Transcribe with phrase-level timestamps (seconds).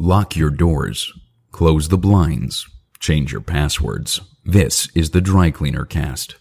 [0.00, 1.12] Lock your doors.
[1.50, 2.68] Close the blinds.
[3.00, 4.20] Change your passwords.
[4.44, 6.36] This is the Dry Cleaner Cast.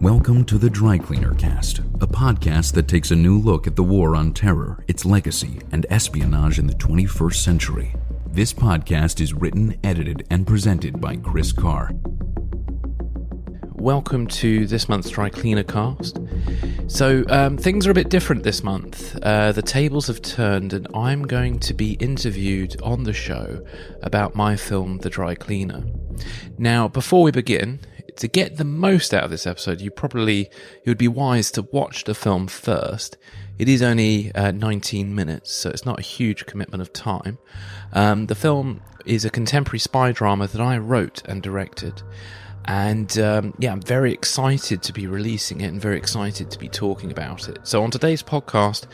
[0.00, 3.84] Welcome to the Dry Cleaner Cast, a podcast that takes a new look at the
[3.84, 7.94] war on terror, its legacy, and espionage in the 21st century.
[8.34, 11.92] This podcast is written, edited, and presented by Chris Carr.
[13.74, 16.18] Welcome to this month's Dry Cleaner Cast.
[16.88, 19.16] So, um, things are a bit different this month.
[19.22, 23.64] Uh, the tables have turned, and I'm going to be interviewed on the show
[24.02, 25.84] about my film, The Dry Cleaner.
[26.58, 27.78] Now, before we begin,
[28.16, 30.42] to get the most out of this episode, you probably
[30.82, 33.16] it would be wise to watch the film first.
[33.58, 37.38] It is only uh, 19 minutes, so it's not a huge commitment of time.
[37.92, 42.02] Um, the film is a contemporary spy drama that I wrote and directed.
[42.64, 46.68] And um, yeah, I'm very excited to be releasing it and very excited to be
[46.68, 47.58] talking about it.
[47.62, 48.86] So, on today's podcast,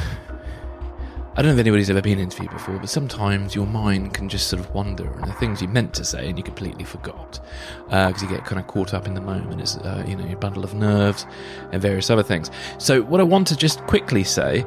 [1.39, 4.49] I don't know if anybody's ever been interviewed before, but sometimes your mind can just
[4.49, 7.39] sort of wander, and the things you meant to say and you completely forgot
[7.85, 9.61] because uh, you get kind of caught up in the moment.
[9.61, 11.27] It's uh, you know your bundle of nerves
[11.71, 12.51] and various other things.
[12.79, 14.65] So what I want to just quickly say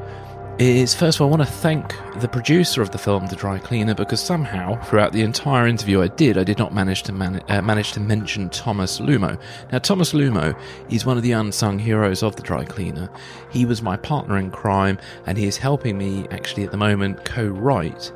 [0.62, 3.58] is first of all, I want to thank the producer of the film, The Dry
[3.58, 7.42] Cleaner, because somehow throughout the entire interview I did, I did not manage to man-
[7.50, 9.40] uh, manage to mention Thomas Lumo.
[9.72, 10.58] Now, Thomas Lumo
[10.90, 13.10] is one of the unsung heroes of The Dry Cleaner.
[13.50, 17.26] He was my partner in crime, and he is helping me actually at the moment
[17.26, 18.12] co-write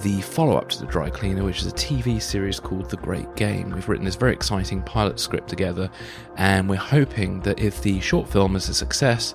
[0.00, 3.34] the follow up to The Dry Cleaner, which is a TV series called The Great
[3.36, 3.70] Game.
[3.70, 5.90] We've written this very exciting pilot script together,
[6.36, 9.34] and we're hoping that if the short film is a success,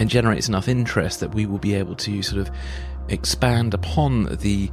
[0.00, 2.50] and generates enough interest that we will be able to sort of
[3.08, 4.70] expand upon the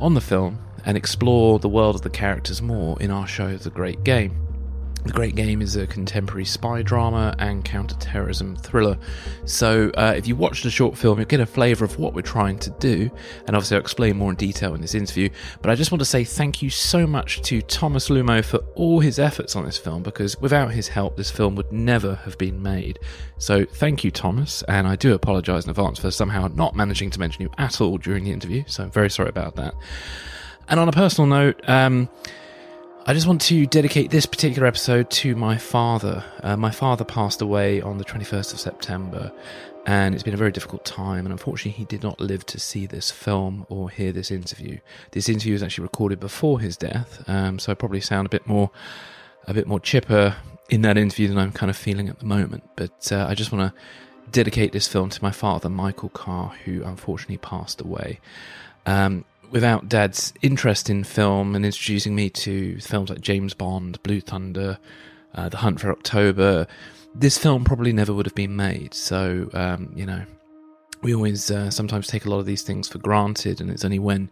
[0.00, 3.68] on the film and explore the world of the characters more in our show The
[3.68, 4.49] Great Game.
[5.04, 8.98] The Great Game is a contemporary spy drama and counter-terrorism thriller.
[9.46, 12.20] So, uh, if you watch the short film, you'll get a flavour of what we're
[12.20, 13.10] trying to do,
[13.46, 15.30] and obviously I'll explain more in detail in this interview.
[15.62, 19.00] But I just want to say thank you so much to Thomas Lumo for all
[19.00, 22.62] his efforts on this film, because without his help, this film would never have been
[22.62, 22.98] made.
[23.38, 27.18] So, thank you, Thomas, and I do apologise in advance for somehow not managing to
[27.18, 28.64] mention you at all during the interview.
[28.66, 29.74] So, I'm very sorry about that.
[30.68, 32.10] And on a personal note, um,
[33.06, 36.22] I just want to dedicate this particular episode to my father.
[36.42, 39.32] Uh, my father passed away on the 21st of September,
[39.86, 41.24] and it's been a very difficult time.
[41.24, 44.78] And unfortunately, he did not live to see this film or hear this interview.
[45.12, 48.46] This interview was actually recorded before his death, um, so I probably sound a bit
[48.46, 48.70] more,
[49.48, 50.36] a bit more chipper
[50.68, 52.64] in that interview than I'm kind of feeling at the moment.
[52.76, 53.80] But uh, I just want to
[54.30, 58.20] dedicate this film to my father, Michael Carr, who unfortunately passed away.
[58.84, 64.20] Um, without Dad's interest in film and introducing me to films like James Bond, Blue
[64.20, 64.78] Thunder,
[65.34, 66.66] uh, The Hunt for October,
[67.14, 68.94] this film probably never would have been made.
[68.94, 70.24] So, um, you know,
[71.02, 73.98] we always uh, sometimes take a lot of these things for granted, and it's only
[73.98, 74.30] when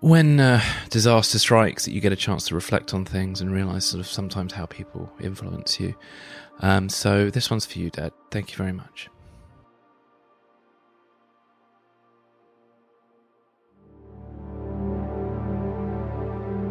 [0.00, 0.60] when uh,
[0.90, 4.06] disaster strikes that you get a chance to reflect on things and realize sort of
[4.06, 5.94] sometimes how people influence you.
[6.60, 8.12] Um, so this one's for you, Dad.
[8.30, 9.08] Thank you very much.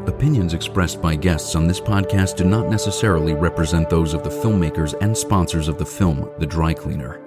[0.07, 4.95] Opinions expressed by guests on this podcast do not necessarily represent those of the filmmakers
[5.01, 7.21] and sponsors of the film, The Dry Cleaner.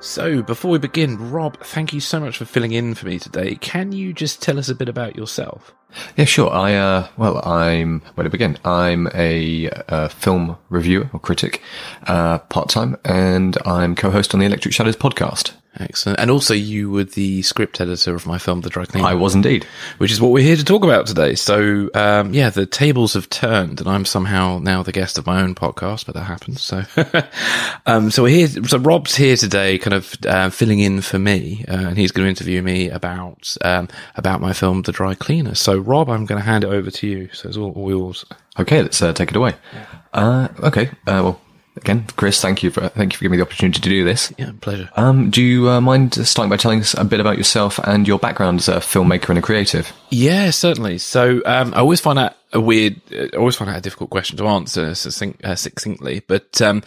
[0.00, 3.54] So, before we begin, Rob, thank you so much for filling in for me today.
[3.56, 5.74] Can you just tell us a bit about yourself?
[6.16, 6.50] Yeah, sure.
[6.50, 8.58] I uh, well, I'm where to begin.
[8.64, 11.62] I'm a, uh film reviewer or critic,
[12.06, 15.52] uh, part time, and I'm co-host on the Electric Shadows podcast.
[15.80, 16.18] Excellent.
[16.18, 19.06] And also, you were the script editor of my film, The Dry Cleaner.
[19.06, 19.64] I was indeed.
[19.98, 21.36] Which is what we're here to talk about today.
[21.36, 25.40] So, um, yeah, the tables have turned, and I'm somehow now the guest of my
[25.40, 26.62] own podcast, but that happens.
[26.62, 26.82] So,
[27.86, 28.64] um, so we're here.
[28.64, 32.24] So Rob's here today, kind of uh, filling in for me, uh, and he's going
[32.24, 35.54] to interview me about um, about my film, The Dry Cleaner.
[35.54, 37.28] So, Rob, I'm going to hand it over to you.
[37.32, 38.24] So it's all, all yours.
[38.58, 39.54] Okay, let's uh, take it away.
[40.12, 40.88] Uh, okay.
[41.06, 41.40] Uh, well,
[41.76, 44.32] again, Chris, thank you for thank you for giving me the opportunity to do this.
[44.38, 44.90] Yeah, pleasure.
[44.96, 48.18] Um, do you uh, mind starting by telling us a bit about yourself and your
[48.18, 49.92] background as a filmmaker and a creative?
[50.10, 50.98] Yeah, certainly.
[50.98, 54.36] So um, I always find that a weird, I always find that a difficult question
[54.38, 56.20] to answer succinct, uh, succinctly.
[56.26, 56.82] But um,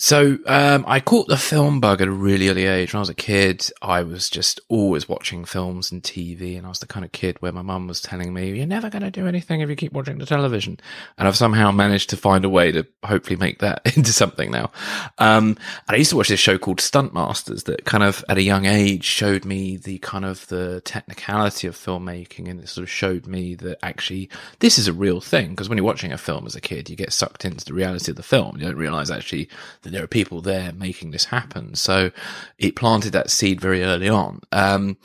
[0.00, 2.92] so um, I caught the film bug at a really early age.
[2.92, 6.68] When I was a kid, I was just always watching films and TV, and I
[6.68, 9.10] was the kind of kid where my mum was telling me, "You're never going to
[9.10, 10.78] do anything if you keep watching the television."
[11.18, 14.70] And I've somehow managed to find a way to hopefully make that into something now.
[15.18, 15.58] Um,
[15.88, 18.42] and I used to watch this show called Stunt Masters that kind of at a
[18.42, 22.90] young age showed me the kind of the technicality of filmmaking, and it sort of
[22.90, 24.30] showed me that actually
[24.60, 25.50] this is a real thing.
[25.50, 28.10] Because when you're watching a film as a kid, you get sucked into the reality
[28.10, 28.56] of the film.
[28.56, 29.48] You don't realize actually
[29.82, 31.74] that there are people there making this happen.
[31.74, 32.10] So
[32.58, 34.40] it planted that seed very early on.
[34.52, 34.96] Um,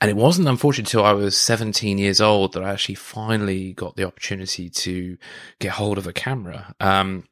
[0.00, 3.96] and it wasn't unfortunately until I was 17 years old that I actually finally got
[3.96, 5.18] the opportunity to
[5.58, 6.74] get hold of a camera.
[6.80, 7.24] Um,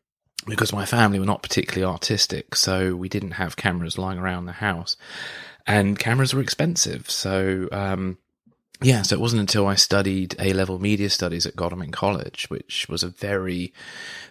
[0.46, 4.52] because my family were not particularly artistic, so we didn't have cameras lying around the
[4.52, 4.96] house,
[5.66, 7.10] and cameras were expensive.
[7.10, 8.18] So, um,
[8.82, 12.86] yeah, so it wasn't until I studied A level media studies at Godalming College, which
[12.90, 13.72] was a very,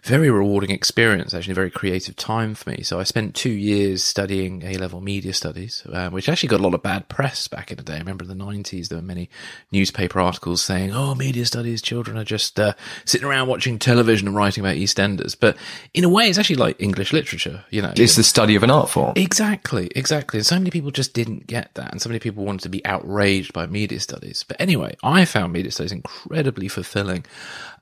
[0.03, 2.83] very rewarding experience, actually, a very creative time for me.
[2.83, 6.63] So I spent two years studying A level media studies, um, which actually got a
[6.63, 7.95] lot of bad press back in the day.
[7.95, 9.31] I remember in the 90s, there were many
[9.71, 14.35] newspaper articles saying, oh, media studies, children are just uh, sitting around watching television and
[14.35, 15.35] writing about EastEnders.
[15.39, 15.57] But
[15.95, 17.93] in a way, it's actually like English literature, you know.
[17.95, 19.13] It's the study of an art form.
[19.15, 20.37] Exactly, exactly.
[20.37, 21.91] And so many people just didn't get that.
[21.91, 24.34] And so many people wanted to be outraged by media studies.
[24.43, 27.25] But anyway, I found media studies incredibly fulfilling.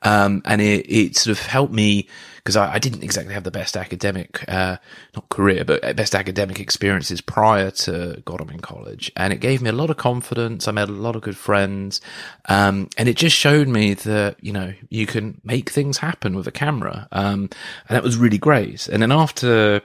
[0.01, 2.07] Um, and it, it sort of helped me
[2.37, 4.75] because I, I, didn't exactly have the best academic, uh,
[5.15, 9.09] not career, but best academic experiences prior to Godalming College.
[9.15, 10.67] And it gave me a lot of confidence.
[10.67, 12.01] I made a lot of good friends.
[12.49, 16.47] Um, and it just showed me that, you know, you can make things happen with
[16.47, 17.07] a camera.
[17.13, 17.49] Um,
[17.87, 18.89] and that was really great.
[18.89, 19.81] And then after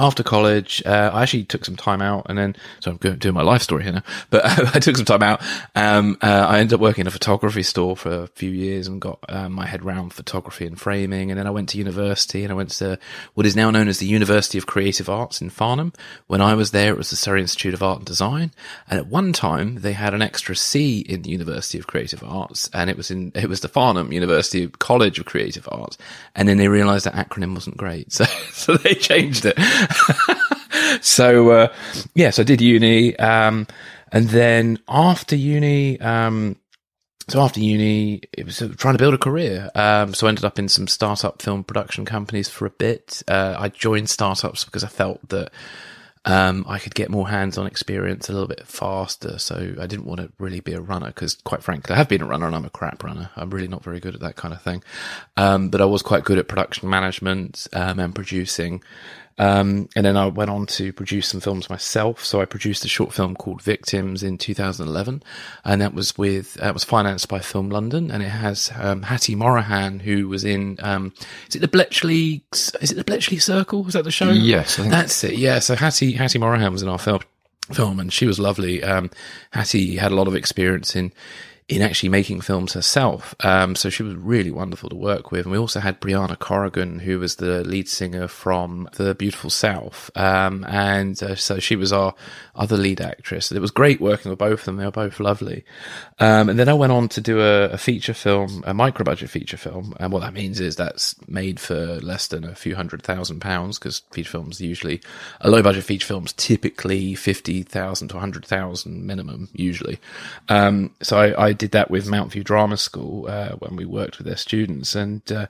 [0.00, 3.42] after college, uh, I actually took some time out and then, so I'm doing my
[3.42, 4.44] life story here now, but
[4.74, 5.42] I took some time out.
[5.74, 9.00] Um, uh, I ended up working in a photography store for a few years and
[9.00, 11.30] got um, my head around photography and framing.
[11.30, 12.98] And then I went to university and I went to
[13.34, 15.92] what is now known as the University of Creative Arts in Farnham.
[16.26, 18.52] When I was there, it was the Surrey Institute of Art and Design.
[18.88, 22.70] And at one time, they had an extra C in the University of Creative Arts
[22.72, 25.98] and it was in, it was the Farnham University College of Creative Arts.
[26.34, 28.08] And then they realized that acronym wasn't great.
[28.20, 29.54] So, so they changed it.
[31.00, 31.74] so uh,
[32.14, 33.66] yes, I did uni, um,
[34.12, 36.56] and then after uni, um,
[37.28, 39.70] so after uni, it was trying to build a career.
[39.76, 43.22] Um, so I ended up in some startup film production companies for a bit.
[43.28, 45.52] Uh, I joined startups because I felt that
[46.24, 49.38] um, I could get more hands-on experience a little bit faster.
[49.38, 52.20] So I didn't want to really be a runner because, quite frankly, I have been
[52.20, 53.30] a runner and I'm a crap runner.
[53.36, 54.82] I'm really not very good at that kind of thing.
[55.36, 58.82] Um, but I was quite good at production management um, and producing.
[59.38, 62.24] Um, and then I went on to produce some films myself.
[62.24, 65.22] So I produced a short film called Victims in 2011,
[65.64, 69.34] and that was with that was financed by Film London, and it has um, Hattie
[69.34, 71.14] Morahan, who was in um,
[71.48, 73.86] is it the Bletchley is it the Bletchley Circle?
[73.86, 74.30] Is that the show?
[74.30, 75.38] Yes, that's it.
[75.38, 77.20] Yeah, so Hattie Hattie Morahan was in our film
[77.72, 78.82] film, and she was lovely.
[78.82, 79.10] Um,
[79.52, 81.12] Hattie had a lot of experience in
[81.70, 83.32] in actually making films herself.
[83.44, 85.46] Um, so she was really wonderful to work with.
[85.46, 90.10] And we also had Briana Corrigan, who was the lead singer from The Beautiful South.
[90.16, 92.12] Um, and uh, so she was our
[92.60, 93.50] other lead actress.
[93.50, 94.76] It was great working with both of them.
[94.76, 95.64] They were both lovely.
[96.18, 99.30] Um, and then I went on to do a, a, feature film, a micro budget
[99.30, 99.94] feature film.
[99.98, 103.78] And what that means is that's made for less than a few hundred thousand pounds
[103.78, 105.00] because feature films usually,
[105.40, 109.98] a low budget feature films typically 50,000 to 100,000 minimum usually.
[110.50, 114.26] Um, so I, I did that with Mountview Drama School uh, when we worked with
[114.26, 115.46] their students, and uh,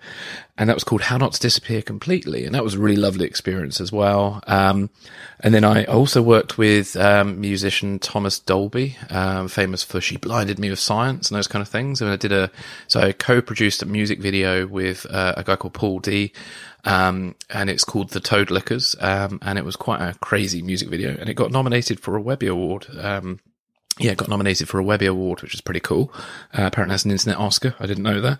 [0.56, 3.26] and that was called How Not to Disappear Completely, and that was a really lovely
[3.26, 4.42] experience as well.
[4.46, 4.90] Um,
[5.40, 10.58] and then I also worked with um, musician Thomas Dolby, um, famous for "She Blinded
[10.58, 12.00] Me with Science" and those kind of things.
[12.00, 12.50] And I did a
[12.86, 16.32] so I co-produced a music video with uh, a guy called Paul D.
[16.84, 18.96] Um, and it's called The Toad Lickers.
[19.00, 22.20] Um, and it was quite a crazy music video and it got nominated for a
[22.20, 22.86] Webby Award.
[22.98, 23.40] Um,
[23.98, 26.12] yeah, got nominated for a Webby Award, which is pretty cool.
[26.56, 27.74] Uh, apparently that's an internet Oscar.
[27.78, 28.38] I didn't know that.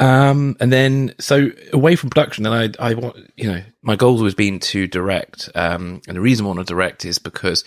[0.00, 4.16] Um, and then, so away from production, and I, I want, you know, my goal
[4.18, 5.48] always been to direct.
[5.54, 7.64] Um, and the reason I want to direct is because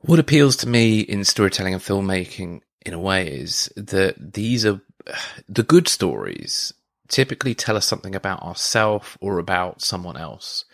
[0.00, 4.80] what appeals to me in storytelling and filmmaking in a way is that these are
[5.48, 6.72] the good stories
[7.08, 10.64] typically tell us something about ourselves or about someone else.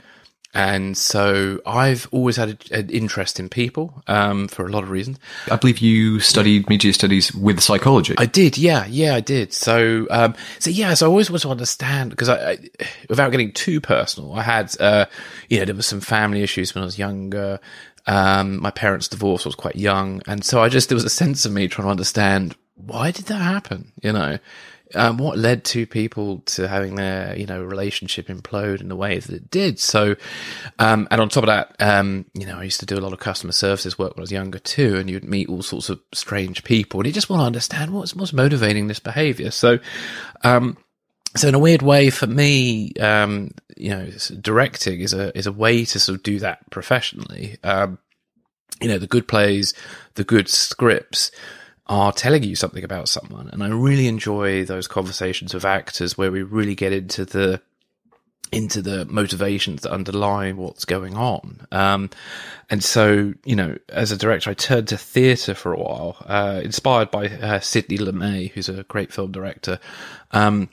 [0.57, 5.19] And so I've always had an interest in people um, for a lot of reasons.
[5.51, 8.15] I believe you studied media studies with psychology.
[8.17, 9.53] I did, yeah, yeah, I did.
[9.53, 12.59] So, um, so yeah, so I always want to understand because I, I,
[13.11, 15.05] without getting too personal, I had, uh,
[15.51, 17.61] you know, there was some family issues when I was younger.
[18.07, 21.11] Um, my parents' divorce I was quite young, and so I just there was a
[21.11, 24.39] sense of me trying to understand why did that happen, you know
[24.95, 29.19] um, what led two people to having their you know relationship implode in the way
[29.19, 29.79] that it did.
[29.79, 30.17] So,
[30.79, 33.13] um, and on top of that, um, you know, I used to do a lot
[33.13, 36.01] of customer services work when I was younger too, and you'd meet all sorts of
[36.13, 39.51] strange people, and you just want to understand what's what's motivating this behavior.
[39.51, 39.79] So,
[40.45, 40.77] um,
[41.35, 44.09] so in a weird way, for me, um, you know,
[44.41, 47.59] directing is a is a way to sort of do that professionally.
[47.65, 47.99] Um,
[48.81, 49.75] you know, the good plays,
[50.15, 51.31] the good scripts
[51.89, 53.49] are telling you something about someone.
[53.53, 57.61] And I really enjoy those conversations with actors where we really get into the
[58.53, 61.67] into the motivations that underlie what's going on.
[61.73, 62.11] Um,
[62.71, 66.61] and so, you know, as a director, I turned to theatre for a while, uh,
[66.63, 69.81] inspired by uh, Sidney Lumet, who's a great film director.
[70.31, 70.69] Um,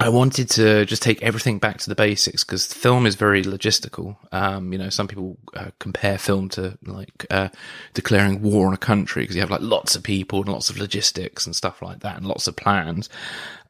[0.00, 4.16] I wanted to just take everything back to the basics because film is very logistical.
[4.32, 7.50] Um, you know, some people uh, compare film to like uh,
[7.92, 10.78] declaring war on a country because you have like lots of people and lots of
[10.78, 13.08] logistics and stuff like that and lots of plans.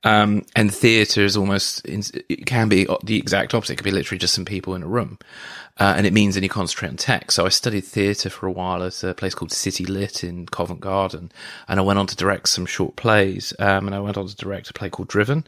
[0.05, 3.73] Um, and theatre is almost, it can be the exact opposite.
[3.73, 5.19] It could be literally just some people in a room.
[5.77, 7.35] Uh, and it means then you concentrate on text.
[7.35, 10.81] So I studied theatre for a while at a place called City Lit in Covent
[10.81, 11.33] Garden.
[11.67, 13.53] And I went on to direct some short plays.
[13.59, 15.45] Um, and I went on to direct a play called Driven.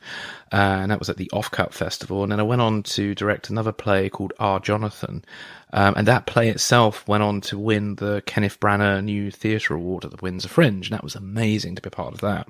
[0.53, 2.25] Uh, and that was at the Offcut Festival.
[2.25, 4.59] And then I went on to direct another play called R.
[4.59, 5.25] Jonathan.
[5.77, 10.07] Um, and that play itself went on to win the Kenneth Branagh New Theatre Award
[10.07, 10.87] at the Windsor Fringe.
[10.87, 12.49] And that was amazing to be part of that.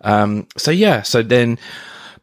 [0.00, 1.56] Um, so yeah, so then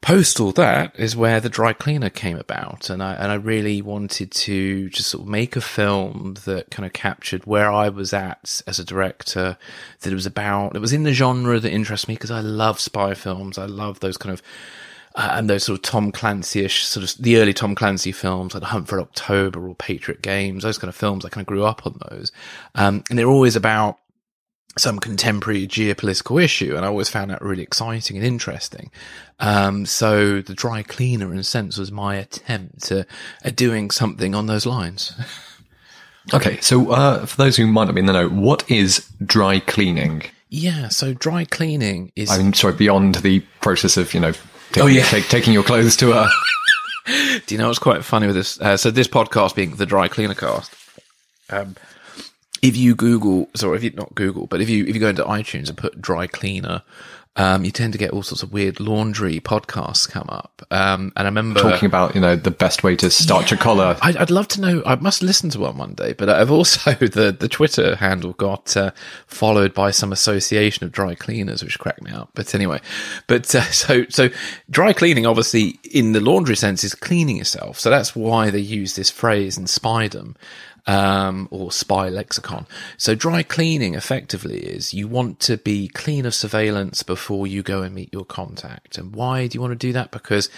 [0.02, 2.90] post all that is where the dry cleaner came about.
[2.90, 6.86] And I, and I really wanted to just sort of make a film that kind
[6.86, 9.58] of captured where I was at as a director,
[10.02, 12.78] that it was about, it was in the genre that interests me because I love
[12.80, 13.58] spy films.
[13.58, 14.42] I love those kind of,
[15.16, 18.62] uh, and those sort of Tom Clancy-ish, sort of the early Tom Clancy films, like
[18.62, 21.26] The Hunt for October or Patriot Games, those kind of films.
[21.26, 22.32] I kind of grew up on those,
[22.76, 23.98] um, and they're always about
[24.78, 28.90] some contemporary geopolitical issue, and I always found that really exciting and interesting.
[29.40, 33.06] Um, so the dry cleaner, in a sense, was my attempt to,
[33.44, 35.14] at doing something on those lines.
[36.34, 39.60] okay, so uh, for those who might not be in the know, what is dry
[39.60, 40.24] cleaning?
[40.50, 42.30] Yeah, so dry cleaning is.
[42.30, 44.34] I'm sorry, beyond the process of you know
[44.72, 46.30] Taking, oh yeah, take, taking your clothes to a.
[47.46, 48.60] Do you know what's quite funny with this?
[48.62, 50.74] Uh, so this podcast being the dry cleaner cast.
[51.50, 51.76] Um,
[52.62, 55.24] if you Google, sorry, if you not Google, but if you if you go into
[55.24, 56.84] iTunes and put dry cleaner,
[57.38, 60.62] um, you tend to get all sorts of weird laundry podcasts come up.
[60.70, 63.62] Um, and I remember talking about, you know, the best way to starch yeah, a
[63.62, 63.98] collar.
[64.02, 64.84] I'd, I'd, love to know.
[64.86, 68.76] I must listen to one one day, but I've also, the, the Twitter handle got,
[68.76, 68.92] uh,
[69.28, 72.32] followed by some association of dry cleaners, which cracked me up.
[72.36, 72.82] But anyway,
[73.28, 74.30] but, uh, so, so
[74.70, 77.80] dry cleaning, obviously in the laundry sense is cleaning yourself.
[77.80, 80.36] So that's why they use this phrase in Spydom
[80.88, 82.66] um, or spy lexicon.
[82.98, 87.82] So dry cleaning effectively is you want to be clean of surveillance before you go
[87.84, 88.98] and meet your contact.
[88.98, 90.12] And why do you want to do that?
[90.12, 90.50] Because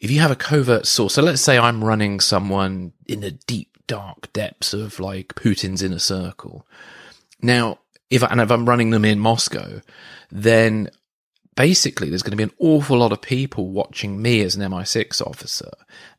[0.00, 3.76] if you have a covert source, so let's say I'm running someone in the deep,
[3.86, 6.66] dark depths of like Putin's inner circle.
[7.42, 7.78] Now,
[8.10, 9.80] if and if I'm running them in Moscow,
[10.30, 10.90] then
[11.56, 15.20] basically there's going to be an awful lot of people watching me as an MI6
[15.20, 15.70] officer.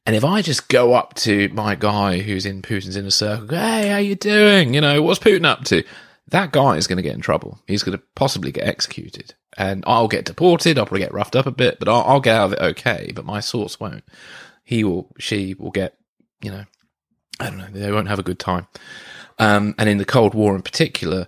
[0.06, 3.90] And if I just go up to my guy who's in Putin's inner circle, hey,
[3.90, 4.74] how you doing?
[4.74, 5.84] You know, what's Putin up to?
[6.30, 7.60] That guy is going to get in trouble.
[7.68, 9.34] He's going to possibly get executed.
[9.58, 10.78] And I'll get deported.
[10.78, 13.12] I'll probably get roughed up a bit, but I'll, I'll get out of it okay.
[13.14, 14.04] But my source won't.
[14.64, 15.98] He will, she will get,
[16.42, 16.66] you know,
[17.40, 18.68] I don't know, they won't have a good time.
[19.40, 21.28] Um, and in the Cold War in particular,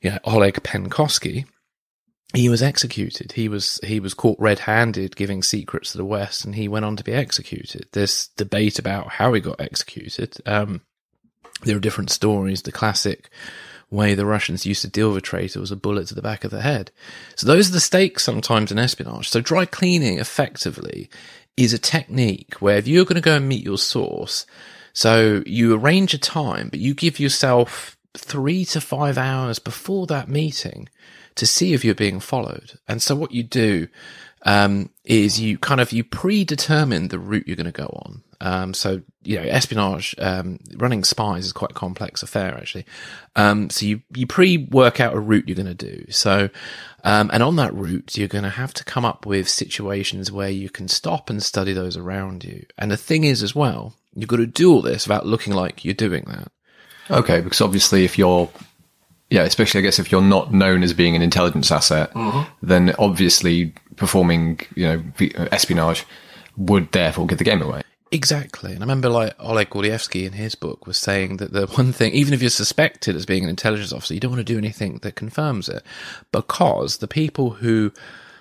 [0.00, 1.44] you know, Oleg Penkovsky,
[2.34, 3.32] he was executed.
[3.32, 6.96] He was he was caught red-handed giving secrets to the West, and he went on
[6.96, 7.86] to be executed.
[7.92, 10.36] There's debate about how he got executed.
[10.44, 10.82] Um,
[11.62, 12.62] there are different stories.
[12.62, 13.30] The classic
[13.90, 16.44] way the Russians used to deal with a traitor was a bullet to the back
[16.44, 16.90] of the head.
[17.36, 19.30] So those are the stakes sometimes in espionage.
[19.30, 21.08] So dry cleaning effectively
[21.56, 24.44] is a technique where if you're going to go and meet your source,
[24.92, 30.28] so you arrange a time, but you give yourself three to five hours before that
[30.28, 30.88] meeting
[31.38, 32.78] to see if you're being followed.
[32.86, 33.88] And so what you do
[34.42, 38.22] um, is you kind of you predetermine the route you're going to go on.
[38.40, 42.86] Um, so you know, espionage, um, running spies is quite a complex affair actually.
[43.34, 46.04] Um, so you you pre-work out a route you're going to do.
[46.10, 46.50] So,
[47.04, 50.50] um, and on that route, you're going to have to come up with situations where
[50.50, 52.64] you can stop and study those around you.
[52.76, 55.84] And the thing is, as well, you've got to do all this without looking like
[55.84, 56.52] you're doing that.
[57.10, 58.48] Okay, because obviously, if you're
[59.30, 62.50] yeah, especially I guess if you're not known as being an intelligence asset, mm-hmm.
[62.62, 65.02] then obviously performing, you know,
[65.52, 66.04] espionage
[66.56, 67.82] would therefore give the game away.
[68.10, 68.72] Exactly.
[68.72, 72.12] And I remember like Oleg Gordievsky in his book was saying that the one thing,
[72.12, 74.98] even if you're suspected as being an intelligence officer, you don't want to do anything
[75.02, 75.82] that confirms it
[76.32, 77.92] because the people who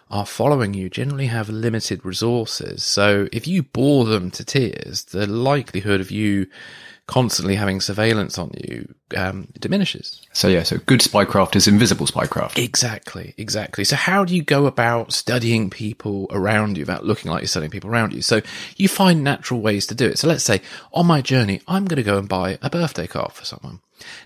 [0.10, 2.82] are following you generally have limited resources.
[2.84, 6.48] So if you bore them to tears, the likelihood of you
[7.08, 10.22] constantly having surveillance on you um, diminishes.
[10.34, 12.58] So yeah, so good spycraft is invisible spycraft.
[12.58, 13.84] Exactly, exactly.
[13.84, 17.72] So how do you go about studying people around you without looking like you're studying
[17.72, 18.22] people around you?
[18.22, 18.42] So
[18.76, 20.20] you find natural ways to do it.
[20.20, 20.62] So let's say
[20.94, 23.80] on my journey, I'm going to go and buy a birthday card for someone.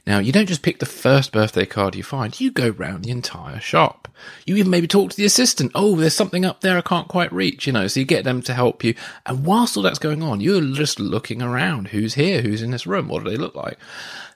[0.06, 3.12] Now, you don't just pick the first birthday card you find, you go round the
[3.12, 4.10] entire shop.
[4.46, 5.72] You even maybe talk to the assistant.
[5.74, 8.42] Oh, there's something up there I can't quite reach, you know, so you get them
[8.44, 8.96] to help you.
[9.26, 11.90] And whilst all that's going on, you're just looking around.
[11.90, 12.42] Who's here?
[12.42, 13.08] Who's in this room?
[13.08, 13.78] What do they look like?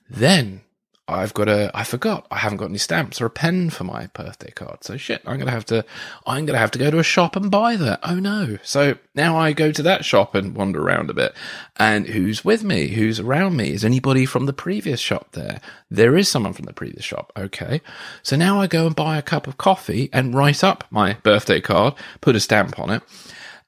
[0.10, 0.62] Then
[1.08, 4.08] I've got a, I forgot, I haven't got any stamps or a pen for my
[4.08, 4.84] birthday card.
[4.84, 5.86] So shit, I'm going to have to,
[6.26, 8.00] I'm going to have to go to a shop and buy that.
[8.02, 8.58] Oh no.
[8.64, 11.36] So now I go to that shop and wander around a bit.
[11.78, 12.88] And who's with me?
[12.88, 13.70] Who's around me?
[13.70, 15.62] Is anybody from the previous shop there?
[15.92, 17.32] There is someone from the previous shop.
[17.38, 17.82] Okay.
[18.24, 21.62] So now I go and buy a cup of coffee and write up my birthday
[21.62, 23.04] card, put a stamp on it.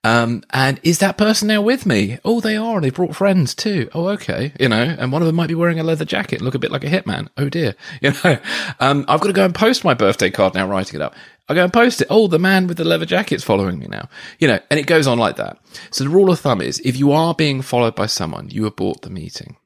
[0.03, 2.19] Um, and is that person now with me?
[2.23, 2.79] Oh, they are.
[2.79, 3.89] They brought friends too.
[3.93, 4.53] Oh, okay.
[4.59, 6.59] You know, and one of them might be wearing a leather jacket and look a
[6.59, 7.29] bit like a hitman.
[7.37, 7.75] Oh dear.
[8.01, 8.37] You know,
[8.79, 11.15] um, I've got to go and post my birthday card now, writing it up.
[11.49, 12.07] I go and post it.
[12.09, 14.07] Oh, the man with the leather jacket's following me now.
[14.39, 15.57] You know, and it goes on like that.
[15.89, 19.01] So the rule of thumb is if you are being followed by someone, you abort
[19.01, 19.57] the meeting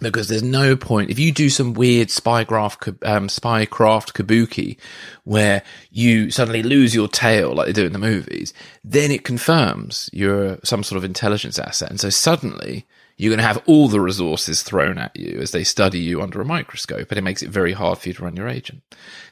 [0.00, 1.10] because there's no point.
[1.10, 4.76] If you do some weird spycraft um, spycraft kabuki
[5.24, 8.52] where you suddenly lose your tail like they do in the movies
[8.88, 11.90] then it confirms you're some sort of intelligence asset.
[11.90, 15.64] And so suddenly you're going to have all the resources thrown at you as they
[15.64, 18.36] study you under a microscope and it makes it very hard for you to run
[18.36, 18.82] your agent.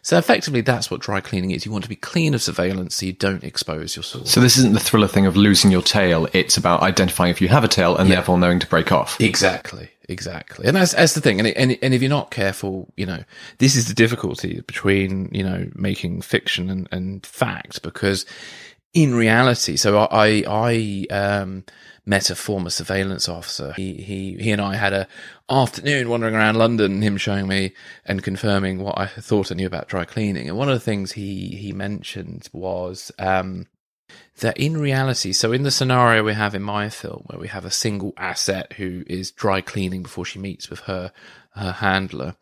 [0.03, 1.65] So effectively that's what dry cleaning is.
[1.65, 4.29] You want to be clean of surveillance so you don't expose your source.
[4.29, 6.27] So this isn't the thriller thing of losing your tail.
[6.33, 8.17] It's about identifying if you have a tail and yeah.
[8.17, 9.21] therefore knowing to break off.
[9.21, 10.67] Exactly exactly.
[10.67, 11.41] And that's that's the thing.
[11.41, 13.25] And, and and if you're not careful you know
[13.59, 18.27] this is the difficulty between you know making fiction and, and fact because
[18.93, 21.65] in reality so i i um
[22.07, 23.73] met a former surveillance officer.
[23.73, 25.09] He he he and i had a
[25.49, 27.73] afternoon wandering around london him showing me
[28.05, 30.49] and confirming what i thought i knew about dry cleaning.
[30.49, 33.67] And one of the things he he mentioned was um
[34.41, 37.65] that in reality, so in the scenario we have in my film, where we have
[37.65, 41.13] a single asset who is dry cleaning before she meets with her
[41.57, 42.35] her handler,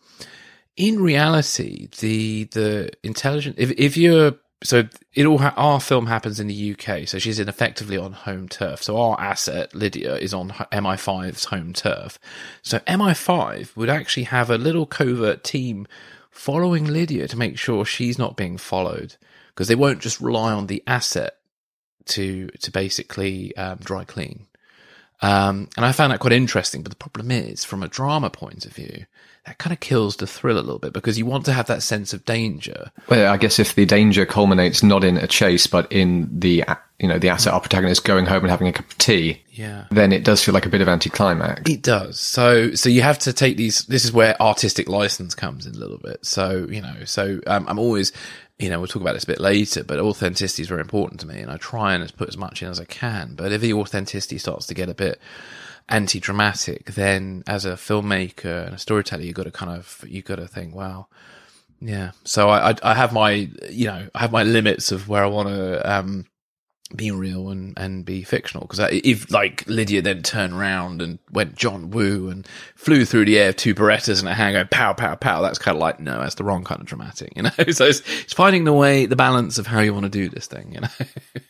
[0.76, 6.40] in reality, the the intelligent if if you're so it all ha- our film happens
[6.40, 8.82] in the UK, so she's in effectively on home turf.
[8.82, 12.18] So our asset Lydia is on MI5's home turf.
[12.62, 15.86] So MI5 would actually have a little covert team
[16.30, 19.16] following Lydia to make sure she's not being followed
[19.48, 21.36] because they won't just rely on the asset
[22.06, 24.46] to to basically um, dry clean.
[25.22, 26.82] Um, and I found that quite interesting.
[26.82, 29.06] But the problem is, from a drama point of view,
[29.46, 31.82] that kind of kills the thrill a little bit because you want to have that
[31.82, 32.92] sense of danger.
[33.08, 36.64] Well, I guess if the danger culminates not in a chase, but in the
[37.00, 39.86] you know the asset our protagonist going home and having a cup of tea, yeah,
[39.90, 41.68] then it does feel like a bit of anticlimax.
[41.70, 42.20] It does.
[42.20, 43.84] So so you have to take these.
[43.86, 46.24] This is where artistic license comes in a little bit.
[46.24, 48.12] So you know, so um, I'm always
[48.62, 51.26] you know, we'll talk about this a bit later, but authenticity is very important to
[51.26, 53.34] me, and I try and put as much in as I can.
[53.34, 55.20] But if the authenticity starts to get a bit
[55.88, 60.36] anti-dramatic, then as a filmmaker and a storyteller, you've got to kind of you've got
[60.36, 61.08] to think, wow,
[61.80, 62.12] yeah.
[62.22, 65.26] So I, I, I have my you know I have my limits of where I
[65.26, 66.26] want to um
[66.96, 68.66] be real and, and be fictional.
[68.66, 73.38] Because if like Lydia then turned around and went John Woo and flew through the
[73.38, 76.18] air two Berettas and a hand going pow pow pow, that's kind of like no,
[76.20, 77.50] that's the wrong kind of dramatic, you know.
[77.70, 80.46] so it's, it's finding the way, the balance of how you want to do this
[80.46, 80.88] thing, you know.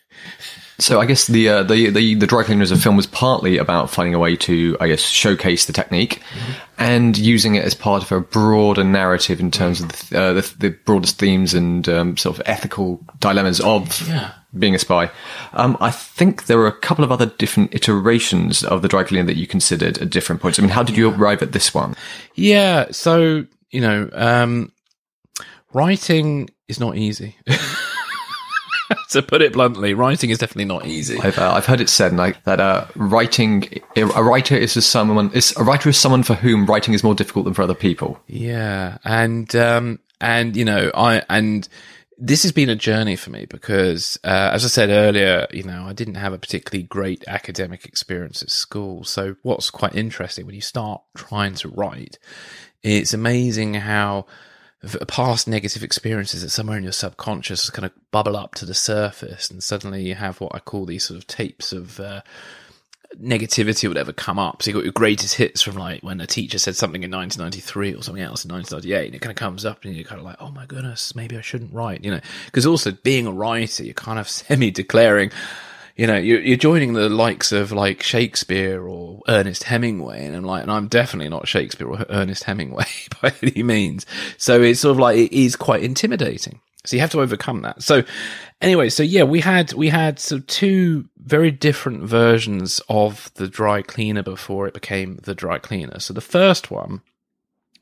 [0.82, 3.88] So I guess the, uh, the the the dry cleaners of film was partly about
[3.88, 6.52] finding a way to I guess showcase the technique mm-hmm.
[6.78, 10.54] and using it as part of a broader narrative in terms of the, uh, the,
[10.58, 14.32] the broadest themes and um, sort of ethical dilemmas of Yeah.
[14.58, 15.10] Being a spy.
[15.52, 19.26] Um, I think there were a couple of other different iterations of the dry cleaner
[19.26, 20.58] that you considered at different points.
[20.58, 21.94] I mean, how did you arrive at this one?
[22.34, 22.86] Yeah.
[22.90, 24.72] So, you know, um,
[25.72, 27.36] writing is not easy.
[29.10, 31.18] to put it bluntly, writing is definitely not easy.
[31.18, 35.56] I've uh, I've heard it said like that uh, writing a writer is someone is
[35.56, 38.20] a writer is someone for whom writing is more difficult than for other people.
[38.26, 41.68] Yeah, and um, and you know, I and
[42.24, 45.86] this has been a journey for me because, uh, as I said earlier, you know,
[45.88, 49.02] I didn't have a particularly great academic experience at school.
[49.02, 52.20] So, what's quite interesting when you start trying to write,
[52.84, 54.26] it's amazing how
[55.08, 59.50] past negative experiences that somewhere in your subconscious kind of bubble up to the surface,
[59.50, 62.22] and suddenly you have what I call these sort of tapes of uh,
[63.20, 64.62] negativity or whatever come up.
[64.62, 67.94] So you got your greatest hits from like when a teacher said something in 1993
[67.94, 70.24] or something else in 1998, and it kind of comes up, and you're kind of
[70.24, 72.20] like, oh my goodness, maybe I shouldn't write, you know?
[72.46, 75.30] Because also being a writer, you're kind of semi declaring.
[75.94, 80.44] You know, you're, you're joining the likes of like Shakespeare or Ernest Hemingway, and I'm
[80.44, 82.86] like, and I'm definitely not Shakespeare or Ernest Hemingway
[83.22, 84.06] by any means.
[84.38, 86.60] So it's sort of like it is quite intimidating.
[86.84, 87.82] So you have to overcome that.
[87.82, 88.02] So
[88.60, 93.82] anyway, so yeah, we had we had so two very different versions of the dry
[93.82, 96.00] cleaner before it became the dry cleaner.
[96.00, 97.02] So the first one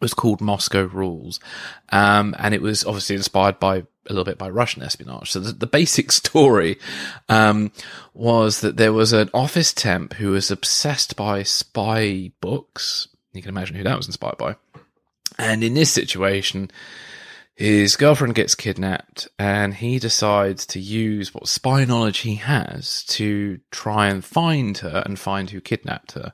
[0.01, 1.41] was called Moscow Rules,
[1.91, 5.31] um, and it was obviously inspired by a little bit by Russian espionage.
[5.31, 6.79] So the, the basic story
[7.29, 7.73] um,
[8.15, 13.09] was that there was an office temp who was obsessed by spy books.
[13.33, 14.57] You can imagine who that was inspired by.
[15.39, 16.71] And in this situation,
[17.55, 23.61] his girlfriend gets kidnapped and he decides to use what spy knowledge he has to
[23.71, 26.33] try and find her and find who kidnapped her.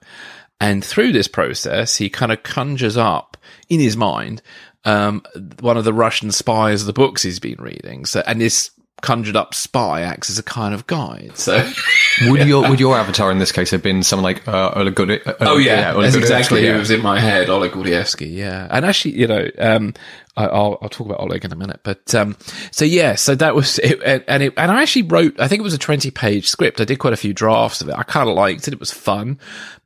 [0.61, 3.37] And through this process, he kind of conjures up
[3.69, 4.41] in his mind
[4.85, 5.23] um,
[5.61, 8.07] one of the Russian spies of the books he's been reading.
[8.07, 8.71] So, and this
[9.03, 11.33] conjured up spy acts as a kind of guide.
[11.37, 11.71] So,
[12.23, 15.25] would your would your avatar in this case have been someone like uh, Oleg Gudi-
[15.25, 16.73] uh, oh yeah, yeah that's exactly yeah.
[16.73, 18.35] who was in my head, Oleg Gordievsky.
[18.35, 19.95] Yeah, and actually, you know, um,
[20.37, 22.37] I, I'll I'll talk about Oleg in a minute, but um,
[22.71, 25.65] so yeah, so that was it, and it, and I actually wrote, I think it
[25.65, 26.81] was a twenty page script.
[26.81, 27.95] I did quite a few drafts of it.
[27.97, 28.75] I kind of liked it.
[28.75, 29.39] It was fun,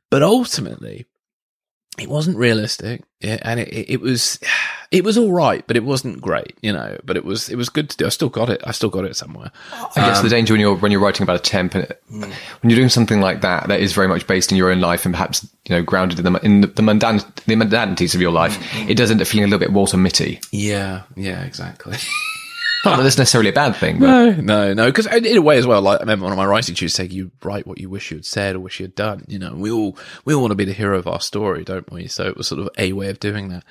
[0.09, 1.05] but ultimately,
[1.99, 4.39] it wasn't realistic, yeah, and it, it was
[4.91, 6.97] it was all right, but it wasn't great, you know.
[7.05, 8.05] But it was it was good to do.
[8.05, 8.61] I still got it.
[8.65, 9.49] I still got it somewhere.
[9.71, 12.33] I guess the um, danger when you're when you're writing about a temp, and when
[12.63, 15.13] you're doing something like that, that is very much based in your own life and
[15.13, 18.59] perhaps you know grounded in the in the, the mundan the mundanities of your life.
[18.59, 18.89] Mm-hmm.
[18.89, 20.41] It does end up feeling a little bit Walter Mitty.
[20.51, 21.97] Yeah, yeah, exactly.
[22.83, 24.85] Not that that's necessarily a bad thing, but No, no, no.
[24.87, 27.11] Because in a way as well, like I remember one of my writing tutors saying,
[27.11, 29.53] "You write what you wish you had said or wish you had done." You know,
[29.53, 32.07] we all we all want to be the hero of our story, don't we?
[32.07, 33.63] So it was sort of a way of doing that.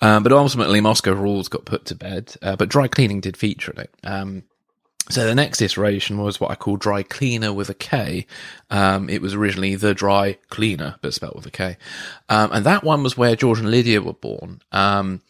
[0.00, 3.72] Um, but ultimately, Moscow Rules got put to bed, uh, but dry cleaning did feature
[3.72, 3.94] in it.
[4.02, 4.42] Um,
[5.08, 8.26] so the next iteration was what I call dry cleaner with a K.
[8.70, 11.76] Um, it was originally the dry cleaner, but spelled with a K.
[12.28, 14.62] Um, and that one was where George and Lydia were born.
[14.72, 15.22] Um,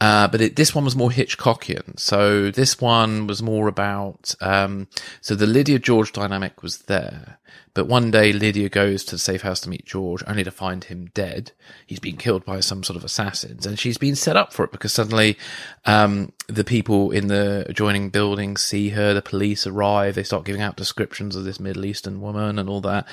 [0.00, 1.98] uh, but it, this one was more Hitchcockian.
[1.98, 4.88] So this one was more about, um,
[5.20, 7.38] so the Lydia George dynamic was there.
[7.74, 10.84] But one day Lydia goes to the safe house to meet George only to find
[10.84, 11.52] him dead.
[11.86, 14.72] He's been killed by some sort of assassins and she's been set up for it
[14.72, 15.38] because suddenly,
[15.86, 20.62] um, the people in the adjoining building see her, the police arrive, they start giving
[20.62, 23.06] out descriptions of this Middle Eastern woman and all that.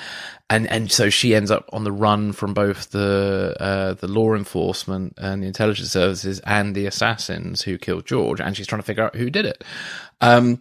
[0.50, 4.34] And, and so she ends up on the run from both the, uh, the law
[4.34, 8.40] enforcement and the intelligence services and the assassins who killed George.
[8.40, 9.62] And she's trying to figure out who did it.
[10.20, 10.60] Um,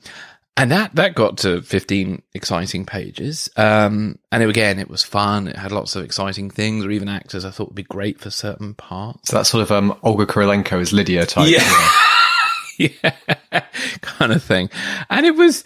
[0.57, 3.47] and that, that got to 15 exciting pages.
[3.55, 5.47] Um, and it, again, it was fun.
[5.47, 8.31] It had lots of exciting things or even actors I thought would be great for
[8.31, 9.29] certain parts.
[9.29, 11.47] so that's sort of um, Olga Kurylenko as Lydia type.
[11.47, 11.89] Yeah.
[12.79, 13.61] yeah,
[14.01, 14.69] kind of thing.
[15.11, 15.63] And it was,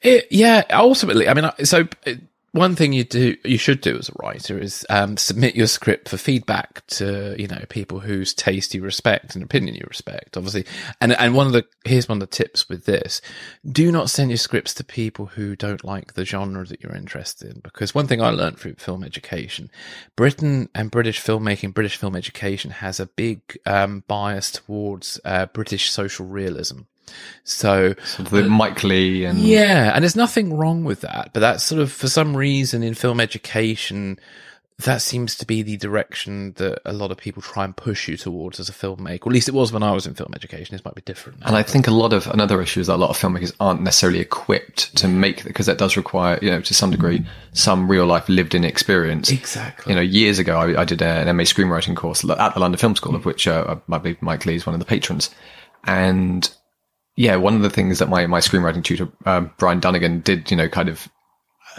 [0.00, 2.14] it, yeah, ultimately, I mean, so uh,
[2.52, 6.08] one thing you do, you should do as a writer is um, submit your script
[6.08, 10.64] for feedback to, you know, people whose taste you respect and opinion you respect, obviously.
[11.00, 13.20] And, and one of the, here's one of the tips with this.
[13.64, 17.52] Do not send your scripts to people who don't like the genre that you're interested
[17.52, 17.60] in.
[17.60, 19.70] Because one thing I learned through film education,
[20.16, 25.90] Britain and British filmmaking, British film education has a big um, bias towards uh, British
[25.90, 26.80] social realism.
[27.44, 31.80] So the Mike Lee and yeah, and there's nothing wrong with that, but that's sort
[31.80, 34.18] of for some reason in film education,
[34.84, 38.16] that seems to be the direction that a lot of people try and push you
[38.16, 39.26] towards as a filmmaker.
[39.26, 40.74] Or at least it was when I was in film education.
[40.74, 41.40] This might be different.
[41.40, 43.52] now, And I think a lot of another issue is that a lot of filmmakers
[43.60, 47.90] aren't necessarily equipped to make because that does require, you know, to some degree, some
[47.90, 49.30] real life lived in experience.
[49.30, 49.92] exactly.
[49.92, 52.96] You know, years ago, I, I did an MA screenwriting course at the London Film
[52.96, 55.30] School, of which uh, I believe Mike Lee is one of the patrons.
[55.84, 56.50] And
[57.20, 60.56] yeah, one of the things that my, my screenwriting tutor, um, Brian Dunnigan, did, you
[60.56, 61.06] know, kind of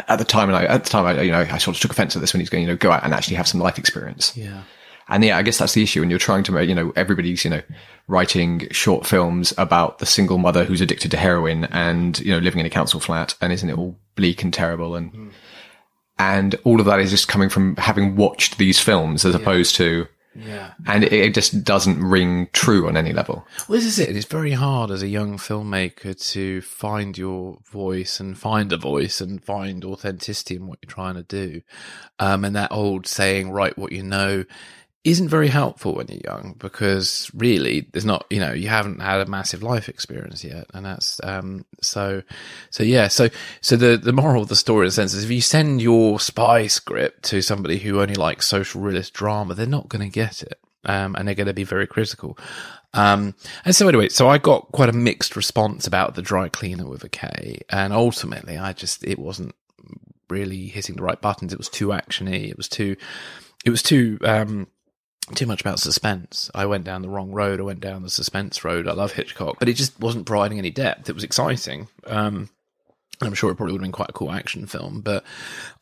[0.08, 1.90] at the time, and I, at the time, I, you know, I sort of took
[1.90, 3.80] offense at this when he's going, you know, go out and actually have some life
[3.80, 4.38] experience.
[4.38, 4.62] yeah.
[5.10, 7.44] And yeah, I guess that's the issue when you're trying to make, you know, everybody's,
[7.44, 7.64] you know,
[8.08, 12.60] writing short films about the single mother who's addicted to heroin and, you know, living
[12.60, 15.32] in a council flat and isn't it all bleak and terrible and,
[16.20, 20.08] and all of that is just coming from having watched these films as opposed to,
[20.34, 20.74] Yeah.
[20.88, 23.46] and it, it just doesn't ring true on any level.
[23.68, 24.16] Well, this is it.
[24.16, 29.20] It's very hard as a young filmmaker to find your voice and find a voice
[29.20, 31.62] and find authenticity in what you're trying to do.
[32.20, 34.46] Um, and that old saying, write what you know,
[35.04, 39.22] isn't very helpful when you're young because really there's not, you know, you haven't had
[39.22, 40.68] a massive life experience yet.
[40.74, 42.22] And that's, um, so,
[42.70, 43.08] so yeah.
[43.08, 43.30] So,
[43.62, 46.20] so the, the moral of the story in a sense is if you send your
[46.20, 50.44] spy script to somebody who only likes social realist drama, they're not going to get
[50.44, 50.60] it.
[50.84, 52.38] Um, and they're going to be very critical.
[52.94, 56.88] Um, and so anyway, so I got quite a mixed response about the dry cleaner
[56.88, 59.56] with a K, and ultimately, I just it wasn't
[60.30, 61.54] really hitting the right buttons.
[61.54, 62.50] It was too actiony.
[62.50, 62.96] It was too,
[63.64, 64.68] it was too, um,
[65.36, 66.50] too much about suspense.
[66.56, 67.60] I went down the wrong road.
[67.60, 68.88] I went down the suspense road.
[68.88, 71.10] I love Hitchcock, but it just wasn't providing any depth.
[71.10, 71.88] It was exciting.
[72.06, 72.50] Um,
[73.20, 75.24] and I'm sure it probably would have been quite a cool action film, but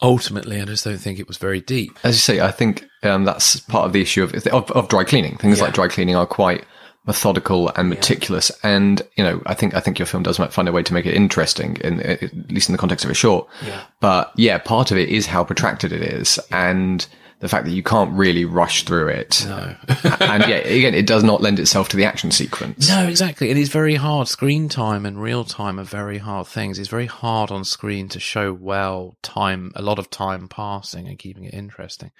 [0.01, 1.97] ultimately, I just don't think it was very deep.
[2.03, 5.03] As you say, I think um, that's part of the issue of, of, of dry
[5.05, 5.37] cleaning.
[5.37, 5.65] Things Yeah.
[5.65, 6.65] like dry cleaning are quite
[7.07, 8.51] methodical and meticulous.
[8.61, 11.05] And, you know, I think, I think your film does find a way to make
[11.05, 13.47] it interesting in, at least in the context of a short.
[13.65, 13.81] Yeah.
[14.01, 17.07] But yeah, part of it is how protracted it is and
[17.39, 19.45] the fact that you can't really rush through it.
[19.45, 19.75] No.
[20.19, 22.89] and yeah, again, it does not lend itself to the action sequence.
[22.89, 23.49] No, exactly.
[23.49, 24.27] It is very hard.
[24.27, 26.77] Screen time and real time are very hard things.
[26.77, 31.17] It's very hard on screen to show well time, a lot of time passing and
[31.17, 32.11] keeping it interesting.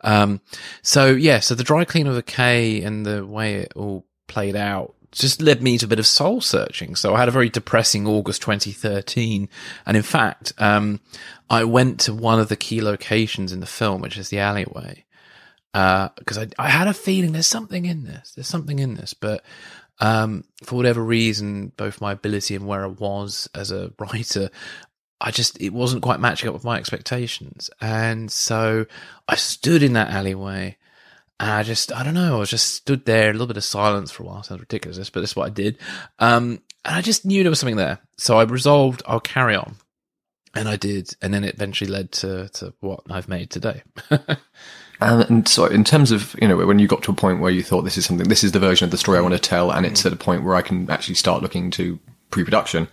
[0.00, 0.40] Um,
[0.80, 4.56] so yeah, so the dry clean of the K and the way it all played
[4.56, 6.96] out just led me to a bit of soul searching.
[6.96, 9.48] So I had a very depressing August 2013.
[9.86, 11.00] And in fact, um,
[11.48, 15.04] I went to one of the key locations in the film, which is the alleyway
[15.72, 18.32] because I, I had a feeling there's something in this.
[18.32, 19.42] There's something in this, but
[20.00, 24.50] um, for whatever reason, both my ability and where I was as a writer,
[25.20, 28.86] I just it wasn't quite matching up with my expectations, and so
[29.28, 30.76] I stood in that alleyway.
[31.42, 33.64] And I just, I don't know, I was just stood there, a little bit of
[33.64, 34.44] silence for a while.
[34.44, 35.76] Sounds ridiculous, this, but that's what I did.
[36.20, 37.98] Um, and I just knew there was something there.
[38.16, 39.74] So I resolved I'll carry on.
[40.54, 41.16] And I did.
[41.20, 43.82] And then it eventually led to, to what I've made today.
[45.00, 47.50] And, and so, in terms of you know, when you got to a point where
[47.50, 49.40] you thought this is something, this is the version of the story I want to
[49.40, 51.98] tell, and it's at a point where I can actually start looking to
[52.32, 52.88] pre-production.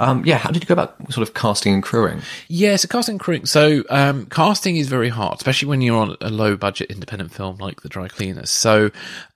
[0.00, 2.22] Um, yeah, how did you go about sort of casting and crewing?
[2.48, 3.44] Yeah, so casting and crewing.
[3.44, 7.58] So um, casting is very hard, especially when you're on a low budget independent film
[7.58, 8.50] like The Dry Cleaners.
[8.50, 8.90] So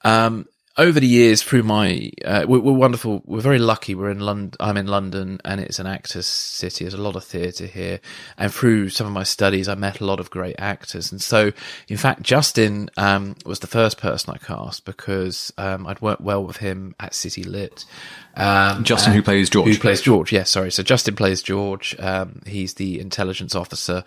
[0.05, 0.47] um,
[0.79, 3.23] over the years, through my, uh, we're, we're wonderful.
[3.27, 3.95] We're very lucky.
[3.95, 4.57] We're in London.
[4.59, 6.85] I'm in London, and it's an actors' city.
[6.85, 8.01] There's a lot of theatre here,
[8.39, 11.13] and through some of my studies, I met a lot of great actors.
[11.13, 11.53] And so,
[11.89, 16.43] in fact, Justin um, was the first person I cast because um, I'd worked well
[16.45, 17.85] with him at City Lit.
[18.35, 19.69] Um, Justin, who plays George.
[19.69, 20.33] who plays George?
[20.33, 20.73] Yes, sorry.
[20.73, 21.95] So Justin plays George.
[21.99, 24.05] Um, he's the intelligence officer,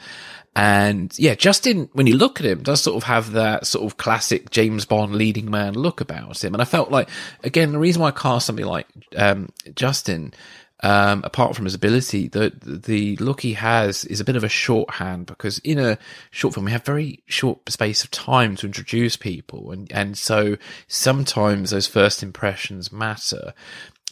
[0.56, 1.90] and yeah, Justin.
[1.94, 5.16] When you look at him, does sort of have that sort of classic James Bond
[5.16, 6.54] leading man look about him.
[6.54, 7.10] And I felt like
[7.44, 8.88] again the reason why I cast somebody like
[9.18, 10.34] um, Justin.
[10.84, 14.50] Um, apart from his ability, the the look he has is a bit of a
[14.50, 15.98] shorthand because in a
[16.32, 20.58] short film we have very short space of time to introduce people, and and so
[20.88, 23.54] sometimes those first impressions matter.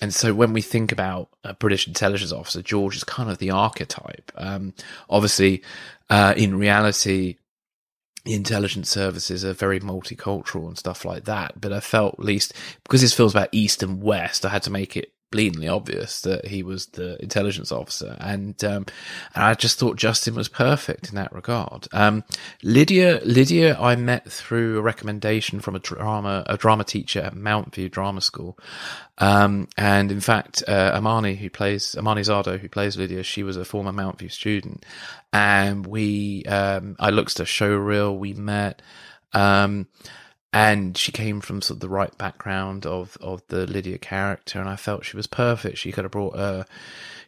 [0.03, 3.51] And so when we think about a British intelligence officer, George is kind of the
[3.51, 4.33] archetype.
[4.35, 4.73] Um,
[5.09, 5.63] obviously,
[6.09, 7.37] uh, in reality,
[8.25, 11.61] the intelligence services are very multicultural and stuff like that.
[11.61, 12.51] But I felt, at least,
[12.83, 16.45] because this feels about East and West, I had to make it blatantly obvious that
[16.45, 18.85] he was the intelligence officer, and um,
[19.33, 21.87] and I just thought Justin was perfect in that regard.
[21.91, 22.23] Um,
[22.61, 27.89] Lydia, Lydia, I met through a recommendation from a drama a drama teacher at Mountview
[27.89, 28.59] Drama School,
[29.17, 33.57] um, and in fact, uh, Amani, who plays Amani Zardo, who plays Lydia, she was
[33.57, 34.85] a former Mountview student,
[35.33, 38.83] and we um, I looked at a show reel, we met.
[39.33, 39.87] Um,
[40.53, 44.69] and she came from sort of the right background of of the Lydia character, and
[44.69, 45.79] I felt she was perfect.
[45.79, 46.65] She could have brought a.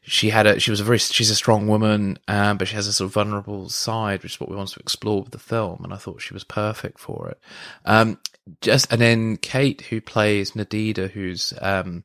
[0.03, 0.59] She had a.
[0.59, 0.99] She was a very.
[0.99, 4.39] She's a strong woman, um, but she has a sort of vulnerable side, which is
[4.39, 5.81] what we wanted to explore with the film.
[5.83, 7.39] And I thought she was perfect for it.
[7.83, 8.19] Um,
[8.61, 12.03] just and then Kate, who plays Nadida, who's um,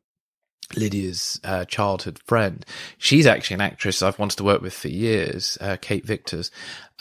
[0.77, 2.65] Lydia's uh, childhood friend.
[2.99, 6.51] She's actually an actress I've wanted to work with for years, uh, Kate Victors.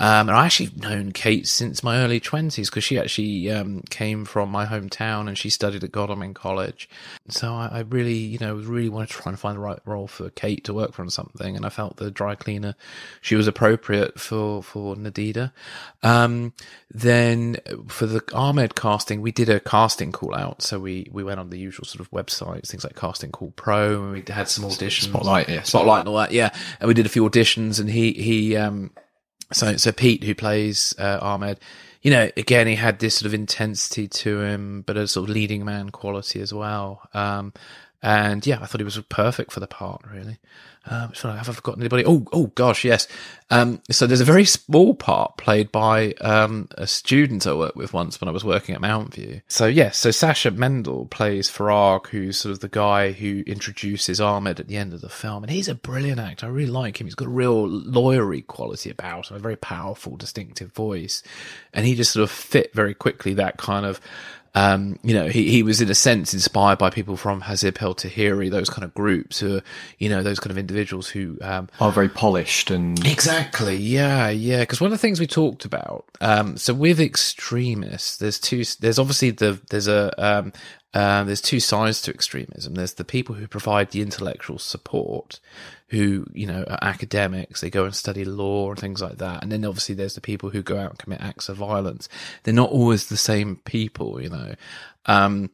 [0.01, 4.23] Um, and I actually known Kate since my early twenties because she actually um, came
[4.23, 6.89] from my hometown and she studied at Godalming College.
[7.27, 10.07] So I, I, really, you know, really wanted to try and find the right role
[10.07, 11.57] for Kate to work for on something.
[11.57, 12.75] And I felt the dry cleaner,
[13.19, 15.51] she was appropriate for for Nadida.
[16.01, 16.53] Um,
[16.89, 17.57] then
[17.89, 20.61] for the Ahmed casting, we did a casting call out.
[20.61, 24.03] So we we went on the usual sort of websites, things like Casting Call Pro,
[24.03, 26.49] and we had some auditions, Spotlight, yeah, Spotlight, and all that, yeah.
[26.79, 28.91] And we did a few auditions, and he he um
[29.51, 31.59] so, so Pete, who plays uh, Ahmed,
[32.01, 35.35] you know, again, he had this sort of intensity to him, but a sort of
[35.35, 37.01] leading man quality as well.
[37.13, 37.53] Um,
[38.01, 40.37] and yeah, I thought he was perfect for the part, really.
[40.89, 42.03] Um, have I forgotten anybody?
[42.05, 43.07] Oh, oh gosh, yes.
[43.51, 47.93] Um, so there's a very small part played by um, a student I worked with
[47.93, 49.41] once when I was working at Mountview.
[49.47, 54.59] So yes, so Sasha Mendel plays Farag, who's sort of the guy who introduces Ahmed
[54.59, 56.47] at the end of the film, and he's a brilliant actor.
[56.47, 57.05] I really like him.
[57.05, 61.21] He's got a real lawyery quality about him, a very powerful, distinctive voice,
[61.71, 64.01] and he just sort of fit very quickly that kind of
[64.55, 67.97] um, you know, he, he was in a sense inspired by people from Hizb ut
[67.97, 69.61] Tahrir, those kind of groups who, are,
[69.99, 74.61] you know, those kind of individuals who um, are very polished and exactly, yeah, yeah.
[74.61, 78.63] Because one of the things we talked about, um, so with extremists, there's two.
[78.79, 80.53] There's obviously the there's a um,
[80.93, 82.73] um, there's two sides to extremism.
[82.73, 85.39] There's the people who provide the intellectual support,
[85.89, 87.61] who you know are academics.
[87.61, 89.41] They go and study law and things like that.
[89.41, 92.07] And then obviously there's the people who go out and commit acts of violence.
[92.43, 94.55] They're not always the same people, you know.
[95.05, 95.49] Um,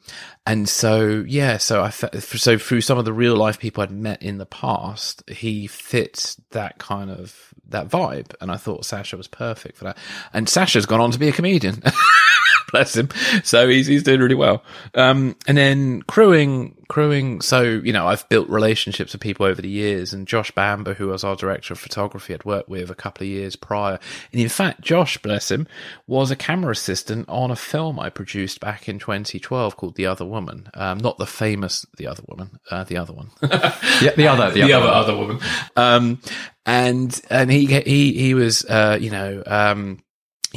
[0.46, 4.22] and so yeah, so I so through some of the real life people I'd met
[4.22, 9.28] in the past, he fits that kind of that vibe, and I thought Sasha was
[9.28, 9.98] perfect for that.
[10.34, 11.82] And Sasha's gone on to be a comedian.
[12.72, 13.10] bless him.
[13.44, 14.64] So he's he's doing really well.
[14.94, 17.42] Um, and then crewing, crewing.
[17.42, 21.08] So you know, I've built relationships with people over the years, and Josh Bamber, who
[21.08, 24.00] was our director of photography, had worked with a couple of years prior.
[24.32, 25.68] And in fact, Josh, bless him,
[26.08, 30.26] was a camera assistant on a film I produced back in 2012 called The Other
[30.26, 30.70] Woman.
[30.74, 33.32] Um, not the famous The Other Woman, uh, the other one.
[33.42, 35.40] yeah, the other, the, the other, other, other woman.
[35.76, 36.22] Um,
[36.66, 40.00] and and he he he was uh, you know um,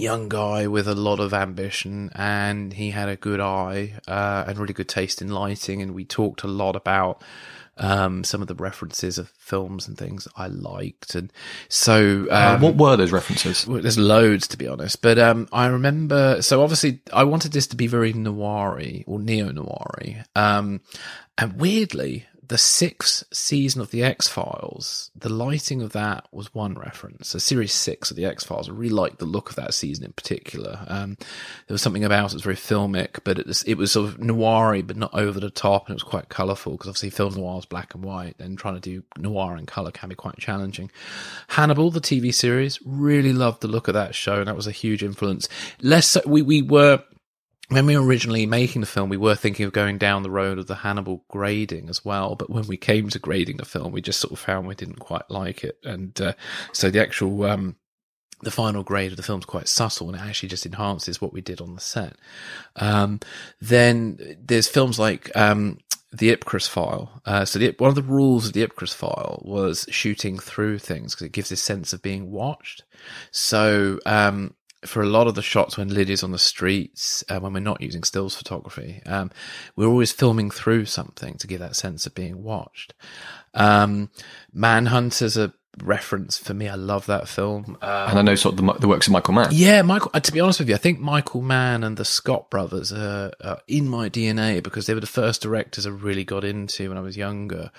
[0.01, 4.59] young guy with a lot of ambition and he had a good eye uh, and
[4.59, 7.23] really good taste in lighting and we talked a lot about
[7.79, 11.33] um, some of the references of films and things I liked, and
[11.69, 13.67] so uh, um, uh, what were those references?
[13.67, 16.43] Well, there's loads, to be honest, but um, I remember.
[16.43, 20.81] So obviously, I wanted this to be very noiry or neo noiry, um,
[21.37, 26.75] and weirdly, the sixth season of the X Files, the lighting of that was one
[26.75, 27.29] reference.
[27.29, 30.05] So series six of the X Files, I really liked the look of that season
[30.05, 30.81] in particular.
[30.89, 31.17] Um,
[31.67, 34.19] there was something about it, was very filmic, but it was, it was sort of
[34.19, 37.59] noiry, but not over the top, and it was quite colourful because obviously film noir
[37.59, 40.91] is black and white, and trying to do noir in colour can be quite challenging.
[41.49, 44.73] Hannibal, the TV series, really loved the look of that show, and that was a
[44.73, 45.49] huge influence.
[45.83, 47.03] Less so, we we were
[47.69, 50.59] when we were originally making the film, we were thinking of going down the road
[50.59, 52.35] of the Hannibal grading as well.
[52.35, 55.01] But when we came to grading the film, we just sort of found we didn't
[55.01, 55.79] quite like it.
[55.85, 56.33] And uh,
[56.73, 57.77] so the actual, um,
[58.41, 61.33] the final grade of the film is quite subtle and it actually just enhances what
[61.33, 62.17] we did on the set.
[62.77, 63.21] Um,
[63.61, 65.79] then there's films like, um,
[66.11, 67.21] the Ipcress file.
[67.27, 71.15] Uh, so the, one of the rules of the Ipcress file was shooting through things
[71.15, 72.85] because it gives this sense of being watched.
[73.31, 77.53] So, um, for a lot of the shots when Lydia's on the streets, uh, when
[77.53, 79.31] we're not using stills photography, um,
[79.77, 82.95] we're always filming through something to give that sense of being watched.
[83.55, 84.11] Um,
[84.53, 86.69] Manhunter's a reference for me.
[86.69, 87.77] I love that film.
[87.83, 89.49] Um, and I know sort of the, the, works of Michael Mann.
[89.53, 90.11] Yeah, Michael.
[90.15, 93.33] Uh, to be honest with you, I think Michael Mann and the Scott brothers are,
[93.43, 96.99] are, in my DNA because they were the first directors I really got into when
[96.99, 97.71] I was younger.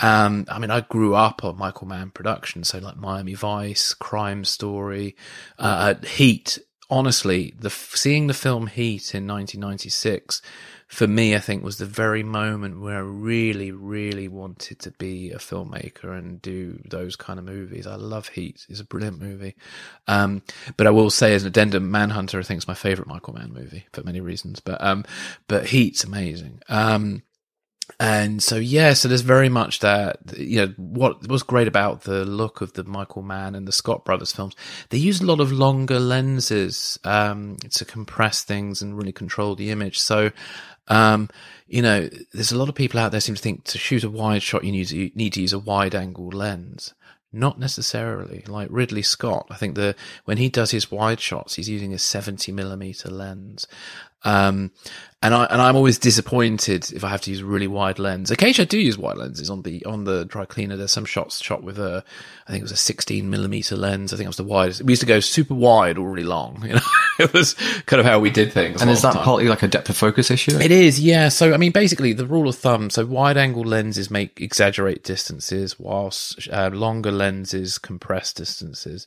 [0.00, 4.44] Um, I mean, I grew up on Michael Mann productions, so like Miami Vice, Crime
[4.44, 5.16] Story,
[5.58, 6.58] uh, Heat.
[6.90, 10.42] Honestly, the seeing the film Heat in 1996
[10.94, 15.32] for me, I think was the very moment where I really, really wanted to be
[15.32, 17.86] a filmmaker and do those kind of movies.
[17.86, 19.56] I love Heat; it's a brilliant movie.
[20.06, 20.42] Um,
[20.76, 23.52] but I will say, as an addendum, Manhunter I think is my favorite Michael Mann
[23.52, 24.60] movie for many reasons.
[24.60, 25.04] But um,
[25.48, 26.60] but Heat's amazing.
[26.68, 27.22] Um,
[28.00, 32.24] and so yeah, so there's very much that you know what was great about the
[32.24, 34.56] look of the Michael Mann and the Scott Brothers films.
[34.88, 39.70] They used a lot of longer lenses um, to compress things and really control the
[39.70, 39.98] image.
[39.98, 40.30] So
[40.88, 41.28] um,
[41.66, 44.10] you know, there's a lot of people out there seem to think to shoot a
[44.10, 46.94] wide shot you need to, you need to use a wide angle lens.
[47.32, 48.44] Not necessarily.
[48.46, 51.98] Like Ridley Scott, I think the when he does his wide shots, he's using a
[51.98, 53.66] 70 millimeter lens.
[54.24, 54.70] Um,
[55.24, 58.30] and I and I'm always disappointed if I have to use a really wide lens.
[58.30, 60.76] Occasionally, I do use wide lenses on the on the dry cleaner.
[60.76, 62.04] There's some shots shot with a,
[62.46, 64.12] I think it was a 16 millimeter lens.
[64.12, 64.82] I think it was the widest.
[64.82, 66.62] We used to go super wide or really long.
[66.74, 66.80] You know,
[67.20, 67.54] it was
[67.86, 68.80] kind of how we did things.
[68.80, 70.58] And is that partly like a depth of focus issue?
[70.58, 71.28] It is, yeah.
[71.28, 72.90] So I mean, basically, the rule of thumb.
[72.90, 79.06] So wide angle lenses make exaggerate distances, whilst uh, longer lenses compress distances.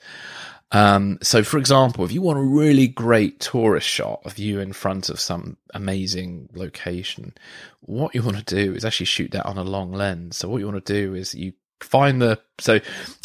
[0.71, 4.73] Um, so for example, if you want a really great tourist shot of you in
[4.73, 7.33] front of some amazing location,
[7.81, 10.37] what you want to do is actually shoot that on a long lens.
[10.37, 11.53] So what you want to do is you
[11.83, 12.79] find the so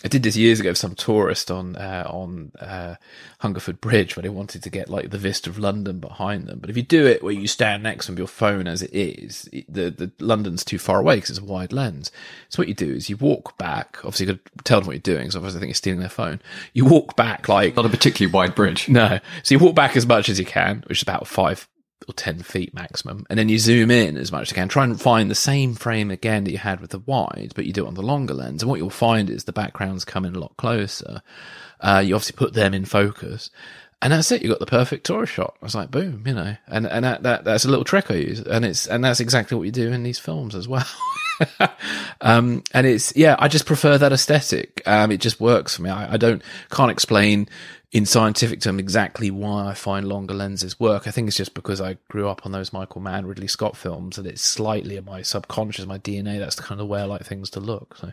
[0.04, 2.96] I did this years ago with some tourist on uh, on uh,
[3.38, 6.58] Hungerford Bridge where they wanted to get like the vista of London behind them.
[6.58, 9.48] But if you do it where you stand next to your phone as it is,
[9.68, 12.10] the the London's too far away because it's a wide lens.
[12.50, 13.98] So what you do is you walk back.
[13.98, 15.30] Obviously, you to tell them what you're doing.
[15.30, 16.40] So obviously, I think you're stealing their phone.
[16.74, 18.88] You walk back like not a particularly wide bridge.
[18.88, 21.66] No, so you walk back as much as you can, which is about five
[22.08, 23.26] or 10 feet maximum.
[23.28, 24.68] And then you zoom in as much as you can.
[24.68, 27.72] Try and find the same frame again that you had with the wide, but you
[27.72, 28.62] do it on the longer lens.
[28.62, 31.22] And what you'll find is the backgrounds come in a lot closer.
[31.80, 33.50] Uh, you obviously put them in focus.
[34.02, 34.42] And that's it.
[34.42, 35.56] You got the perfect tourist shot.
[35.62, 38.14] I was like, boom, you know, and and that, that that's a little trick I
[38.14, 40.88] use, and it's and that's exactly what you do in these films as well.
[42.20, 44.82] um, and it's yeah, I just prefer that aesthetic.
[44.86, 45.90] Um, it just works for me.
[45.90, 47.48] I, I don't can't explain
[47.92, 51.06] in scientific terms exactly why I find longer lenses work.
[51.06, 54.16] I think it's just because I grew up on those Michael Mann, Ridley Scott films,
[54.16, 56.38] and it's slightly in my subconscious, my DNA.
[56.38, 57.98] That's the kind of way I like things to look.
[57.98, 58.12] So,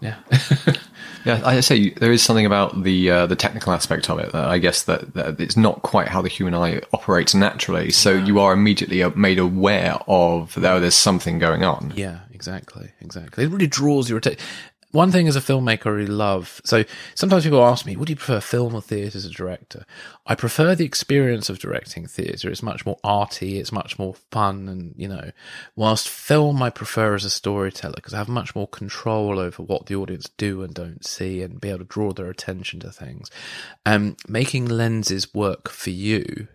[0.00, 0.16] yeah,
[1.24, 1.40] yeah.
[1.42, 4.58] I say there is something about the uh, the technical aspect of it that I
[4.58, 7.90] guess that, that, it's not quite how the human eye operates naturally.
[7.92, 8.26] So yeah.
[8.26, 11.94] you are immediately made aware of that there's something going on.
[11.96, 13.44] Yeah, exactly, exactly.
[13.44, 14.44] It really draws your attention
[14.96, 16.60] one thing as a filmmaker I really love.
[16.64, 16.84] So
[17.14, 19.84] sometimes people ask me, would you prefer film or theatre as a director?
[20.26, 22.50] I prefer the experience of directing theatre.
[22.50, 23.58] It's much more arty.
[23.58, 24.68] It's much more fun.
[24.68, 25.30] And, you know,
[25.76, 29.86] whilst film I prefer as a storyteller because I have much more control over what
[29.86, 33.30] the audience do and don't see and be able to draw their attention to things.
[33.84, 36.48] Um, making lenses work for you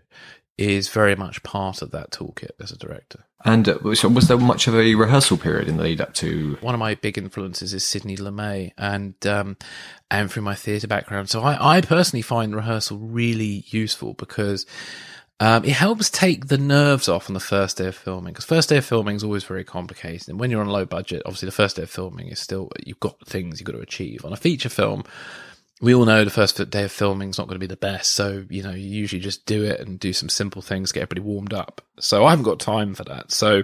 [0.58, 3.26] is very much part of that toolkit as a director.
[3.46, 6.58] And uh, so was there much of a rehearsal period in the lead up to?
[6.62, 9.58] One of my big influences is Sidney Lumet, and um,
[10.10, 14.66] and through my theatre background, so I, I personally find rehearsal really useful because.
[15.44, 18.70] Um, it helps take the nerves off on the first day of filming because first
[18.70, 20.30] day of filming is always very complicated.
[20.30, 22.70] And when you're on a low budget, obviously the first day of filming is still
[22.86, 24.24] you've got things you've got to achieve.
[24.24, 25.04] On a feature film,
[25.82, 28.12] we all know the first day of filming is not going to be the best.
[28.14, 31.22] So, you know, you usually just do it and do some simple things, get everybody
[31.22, 31.82] warmed up.
[32.00, 33.32] So I haven't got time for that.
[33.32, 33.64] So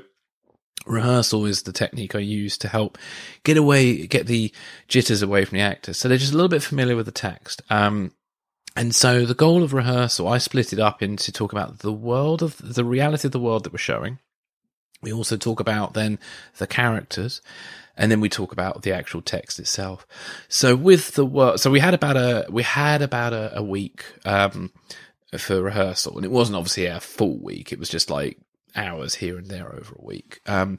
[0.88, 2.98] rehearsal is the technique I use to help
[3.44, 4.52] get away, get the
[4.88, 5.98] jitters away from the actors.
[5.98, 7.62] So they're just a little bit familiar with the text.
[7.70, 8.14] Um,
[8.76, 12.42] and so the goal of rehearsal, I split it up into talk about the world
[12.42, 14.18] of the reality of the world that we're showing.
[15.04, 16.18] We also talk about then
[16.58, 17.42] the characters
[17.98, 20.06] and then we talk about the actual text itself.
[20.48, 24.06] So with the work, so we had about a we had about a, a week
[24.26, 24.72] um,
[25.38, 27.72] for rehearsal, and it wasn't obviously a full week.
[27.72, 28.38] It was just like
[28.76, 30.40] hours here and there over a week.
[30.46, 30.78] Um,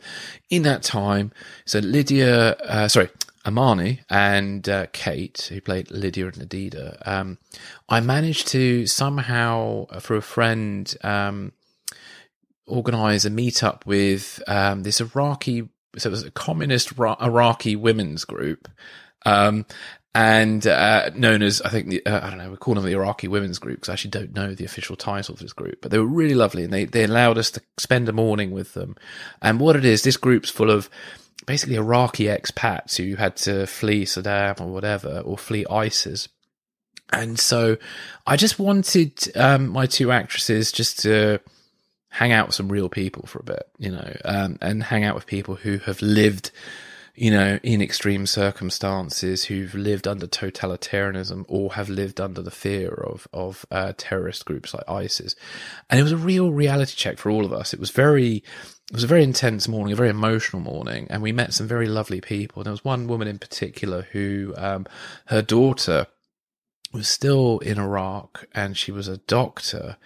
[0.48, 1.32] in that time,
[1.66, 3.10] so Lydia, uh, sorry,
[3.44, 7.38] Amani and uh, Kate, who played Lydia and Nadida, um,
[7.88, 11.52] I managed to somehow, for a friend, um,
[12.66, 18.68] organize a meetup with um, this Iraqi so it was a communist Iraqi women's group,
[19.26, 19.66] um,
[20.14, 22.92] and uh, known as I think the, uh, I don't know we call them the
[22.92, 25.90] Iraqi Women's Group because I actually don't know the official title of this group, but
[25.90, 28.96] they were really lovely and they they allowed us to spend a morning with them.
[29.42, 30.90] And what it is, this group's full of
[31.46, 36.28] basically Iraqi expats who had to flee Saddam or whatever or flee ISIS.
[37.10, 37.78] And so
[38.26, 41.40] I just wanted um, my two actresses just to
[42.10, 45.14] hang out with some real people for a bit, you know, um, and hang out
[45.14, 46.50] with people who have lived,
[47.14, 52.88] you know, in extreme circumstances, who've lived under totalitarianism or have lived under the fear
[52.88, 55.36] of of uh, terrorist groups like ISIS,
[55.90, 57.72] and it was a real reality check for all of us.
[57.72, 58.42] It was very.
[58.90, 61.86] It was a very intense morning, a very emotional morning, and we met some very
[61.86, 62.62] lovely people.
[62.62, 64.86] There was one woman in particular who, um,
[65.26, 66.06] her daughter
[66.92, 69.98] was still in Iraq, and she was a doctor,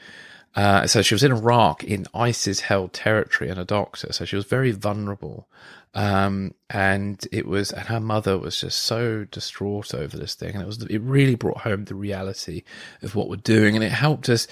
[0.55, 4.13] Uh, so she was in Iraq in ISIS held territory and a doctor.
[4.13, 5.49] So she was very vulnerable.
[5.95, 10.55] Um, and it was, and her mother was just so distraught over this thing.
[10.55, 12.65] And it was, it really brought home the reality
[13.03, 13.75] of what we're doing.
[13.75, 14.47] And it helped us.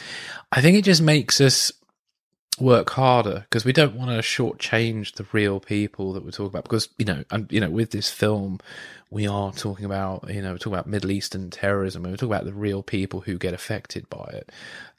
[0.53, 1.73] I think it just makes us
[2.59, 6.65] work harder because we don't want to shortchange the real people that we're talking about.
[6.65, 8.59] Because, you know, and, you know, with this film,
[9.11, 12.05] we are talking about, you know, we're talking about Middle Eastern terrorism.
[12.05, 14.53] We're talking about the real people who get affected by it.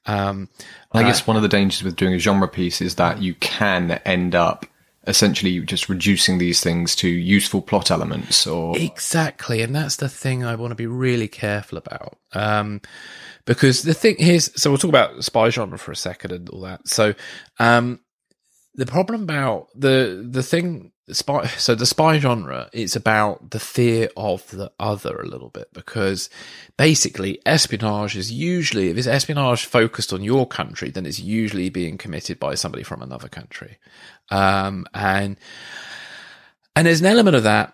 [0.05, 0.49] Um,
[0.91, 3.91] I guess one of the dangers with doing a genre piece is that you can
[4.03, 4.65] end up
[5.07, 10.45] essentially just reducing these things to useful plot elements or exactly and that's the thing
[10.45, 12.79] i want to be really careful about um,
[13.45, 16.61] because the thing is so we'll talk about spy genre for a second and all
[16.61, 17.15] that so
[17.57, 17.99] um,
[18.75, 24.09] the problem about the the thing spy so the spy genre it's about the fear
[24.15, 26.29] of the other a little bit because
[26.77, 31.97] basically espionage is usually if it's espionage focused on your country then it's usually being
[31.97, 33.77] committed by somebody from another country.
[34.29, 35.37] Um, and
[36.75, 37.73] and there's an element of that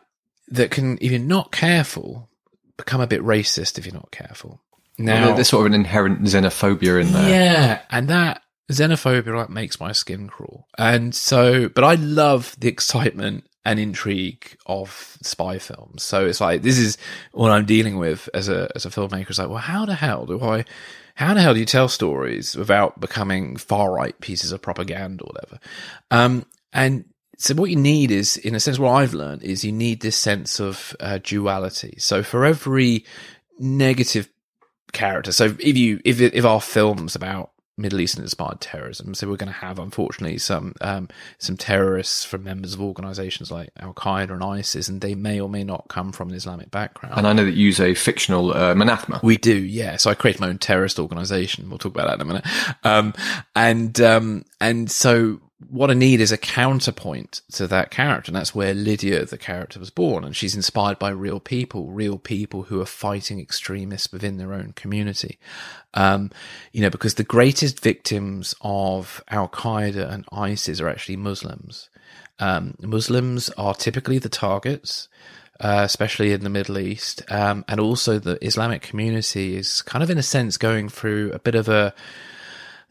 [0.49, 2.29] that can if you're not careful
[2.77, 4.61] become a bit racist if you're not careful.
[4.97, 7.29] Now well, there's sort of an inherent xenophobia in there.
[7.29, 10.67] Yeah and that xenophobia like makes my skin crawl.
[10.77, 16.03] And so, but I love the excitement and intrigue of spy films.
[16.03, 16.97] So it's like this is
[17.33, 19.29] what I'm dealing with as a as a filmmaker.
[19.29, 20.65] It's like, well, how the hell do I?
[21.15, 25.33] How the hell do you tell stories without becoming far right pieces of propaganda or
[25.33, 25.59] whatever?
[26.11, 27.05] Um, and
[27.37, 30.15] so what you need is, in a sense, what I've learned is you need this
[30.15, 31.95] sense of uh, duality.
[31.97, 33.05] So for every
[33.59, 34.29] negative
[34.93, 39.13] character, so if you if if our film's about Middle Eastern inspired terrorism.
[39.13, 43.69] So we're going to have, unfortunately, some um, some terrorists from members of organisations like
[43.79, 47.15] Al Qaeda and ISIS, and they may or may not come from an Islamic background.
[47.17, 49.19] And I know that you use a fictional uh, Manathma.
[49.21, 49.97] We do, yeah.
[49.97, 51.69] So I created my own terrorist organisation.
[51.69, 52.45] We'll talk about that in a minute.
[52.83, 53.13] Um,
[53.55, 55.39] and um, and so
[55.69, 58.29] what I need is a counterpoint to that character.
[58.29, 60.23] And that's where Lydia, the character, was born.
[60.23, 64.73] And she's inspired by real people, real people who are fighting extremists within their own
[64.73, 65.39] community.
[65.95, 66.29] Um,
[66.71, 71.89] you know, because the greatest victims of Al Qaeda and ISIS are actually Muslims.
[72.39, 75.07] Um, Muslims are typically the targets.
[75.59, 80.11] Uh, especially in the Middle East, um, and also the Islamic community is kind of,
[80.11, 81.95] in a sense, going through a bit of a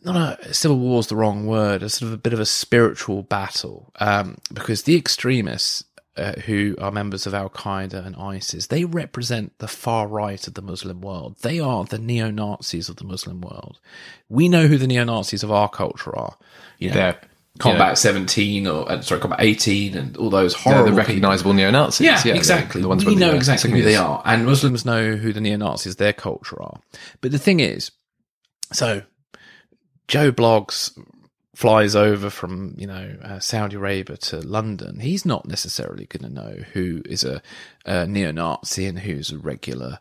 [0.04, 2.46] not a civil war is the wrong word, a sort of a bit of a
[2.46, 5.84] spiritual battle, um, because the extremists
[6.16, 10.54] uh, who are members of Al Qaeda and ISIS, they represent the far right of
[10.54, 11.36] the Muslim world.
[11.42, 13.78] They are the neo Nazis of the Muslim world.
[14.28, 16.36] We know who the neo Nazis of our culture are.
[16.78, 17.20] You know, They're
[17.58, 17.94] Combat yeah.
[17.94, 22.04] 17 or uh, sorry, Combat 18 and all those horrible, the recognizable neo Nazis.
[22.04, 22.80] Yeah, yeah, exactly.
[22.80, 25.32] The, the ones we know the, uh, exactly who they are, and Muslims know who
[25.32, 26.80] the neo Nazis, their culture are.
[27.20, 27.92] But the thing is,
[28.72, 29.02] so
[30.08, 30.96] Joe Bloggs
[31.54, 35.00] flies over from you know uh, Saudi Arabia to London.
[35.00, 37.42] He's not necessarily going to know who is a,
[37.84, 39.98] a neo-Nazi and who's a regular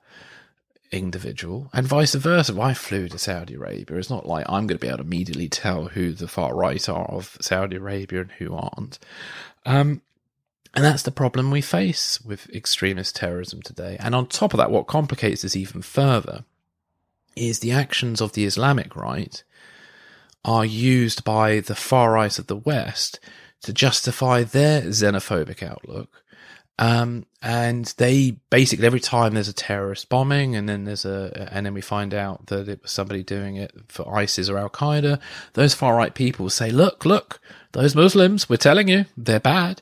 [0.91, 2.51] individual, and vice versa.
[2.53, 5.03] If I flew to Saudi Arabia, it's not like I'm going to be able to
[5.03, 8.99] immediately tell who the far right are of Saudi Arabia and who aren't.
[9.66, 10.01] Um,
[10.76, 13.95] and that's the problem we face with extremist terrorism today.
[13.99, 16.43] And on top of that, what complicates this even further
[17.36, 19.41] is the actions of the Islamic right
[20.46, 23.20] are used by the far right of the West
[23.64, 26.24] to justify their xenophobic outlook.
[26.78, 31.65] Um, and they basically every time there's a terrorist bombing, and then there's a, and
[31.65, 35.19] then we find out that it was somebody doing it for ISIS or Al Qaeda.
[35.53, 37.39] Those far right people say, "Look, look,
[37.71, 38.49] those Muslims.
[38.49, 39.82] We're telling you, they're bad."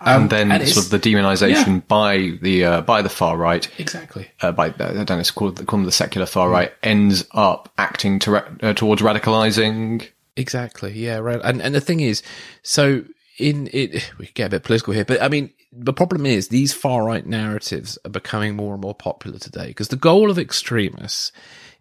[0.00, 3.68] Um, and then it's- sort of the demonization by the uh, by the far right,
[3.78, 4.28] exactly.
[4.40, 8.18] uh, by uh, I don't know, it's called the secular far right, ends up acting
[8.20, 10.08] to, ra- uh, towards radicalizing.
[10.36, 10.92] Exactly.
[10.92, 11.18] Yeah.
[11.18, 11.40] Right.
[11.44, 12.22] And and the thing is,
[12.62, 13.04] so
[13.38, 16.74] in it, we get a bit political here, but I mean, the problem is these
[16.74, 21.32] far right narratives are becoming more and more popular today because the goal of extremists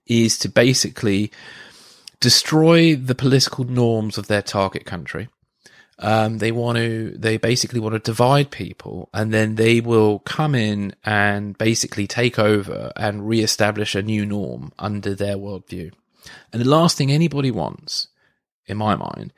[0.07, 1.31] is to basically
[2.21, 5.27] destroy the political norms of their target country.
[5.99, 10.55] Um, they want to, they basically want to divide people and then they will come
[10.55, 15.91] in and basically take over and re-establish a new norm under their worldview.
[16.51, 18.07] And the last thing anybody wants,
[18.65, 19.33] in my mind,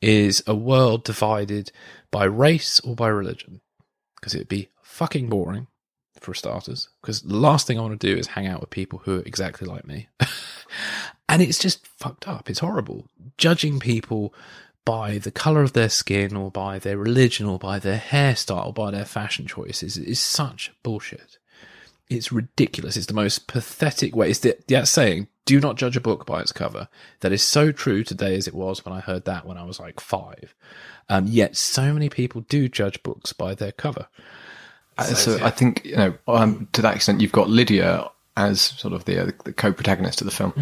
[0.00, 1.72] is a world divided
[2.10, 3.60] by race or by religion.
[4.26, 5.68] Because it'd be fucking boring,
[6.20, 6.88] for starters.
[7.00, 9.22] Because the last thing I want to do is hang out with people who are
[9.22, 10.08] exactly like me.
[11.28, 12.50] and it's just fucked up.
[12.50, 13.06] It's horrible.
[13.38, 14.34] Judging people
[14.84, 18.72] by the color of their skin or by their religion or by their hairstyle or
[18.72, 21.38] by their fashion choices is such bullshit.
[22.08, 22.96] It's ridiculous.
[22.96, 24.30] It's the most pathetic way.
[24.30, 26.88] It's that saying, do not judge a book by its cover.
[27.20, 29.80] That is so true today as it was when I heard that when I was
[29.80, 30.54] like five.
[31.08, 34.08] Um, yet so many people do judge books by their cover.
[34.98, 38.92] Uh, so I think you know um, to that extent you've got Lydia as sort
[38.92, 40.52] of the, uh, the co-protagonist of the film,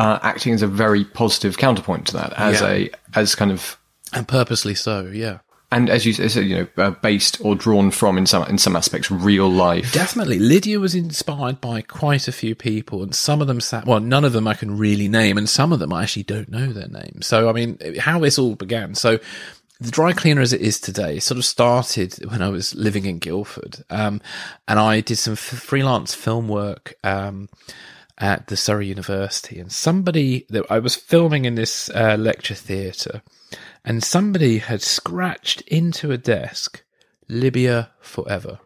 [0.00, 2.68] uh, acting as a very positive counterpoint to that, as Yeah.
[2.68, 3.78] a as kind of
[4.12, 5.38] And purposely so, yeah.
[5.72, 8.74] And as you said, you know, uh, based or drawn from in some in some
[8.74, 9.92] aspects real life.
[9.92, 10.38] Definitely.
[10.38, 14.24] Lydia was inspired by quite a few people, and some of them sat, well, none
[14.24, 16.88] of them I can really name, and some of them I actually don't know their
[16.88, 17.26] names.
[17.26, 18.96] So, I mean, how this all began.
[18.96, 19.20] So,
[19.80, 23.18] the dry cleaner as it is today sort of started when I was living in
[23.18, 23.82] Guildford.
[23.88, 24.20] Um,
[24.68, 27.48] and I did some f- freelance film work, um,
[28.18, 33.22] at the Surrey University, and somebody that I was filming in this uh, lecture theatre,
[33.84, 36.82] and somebody had scratched into a desk
[37.28, 38.58] Libya forever.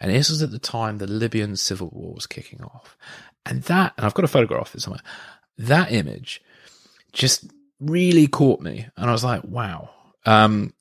[0.00, 2.96] And this was at the time the Libyan civil war was kicking off.
[3.44, 5.02] And that, and I've got a photograph of it somewhere,
[5.58, 6.42] that image
[7.12, 7.50] just
[7.80, 8.86] really caught me.
[8.96, 9.90] And I was like, wow.
[10.26, 10.74] Um,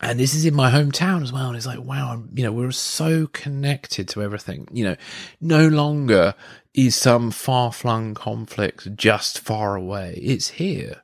[0.00, 1.48] and this is in my hometown as well.
[1.48, 4.68] And it's like, wow, I'm, you know, we're so connected to everything.
[4.72, 4.96] You know,
[5.40, 6.34] no longer
[6.74, 10.20] is some far flung conflict just far away.
[10.22, 11.02] It's here,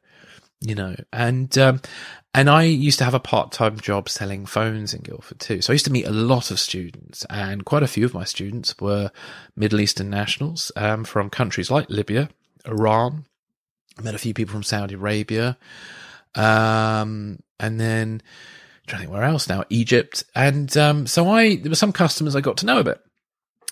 [0.66, 1.80] you know, and, um,
[2.32, 5.60] and I used to have a part time job selling phones in Guildford too.
[5.60, 8.24] So I used to meet a lot of students, and quite a few of my
[8.24, 9.10] students were
[9.54, 12.30] Middle Eastern nationals um, from countries like Libya,
[12.66, 13.26] Iran.
[13.98, 15.56] I met a few people from Saudi Arabia.
[16.34, 20.24] Um, and then, I'm trying to think where else now, Egypt.
[20.34, 23.00] And um, so I, there were some customers I got to know a bit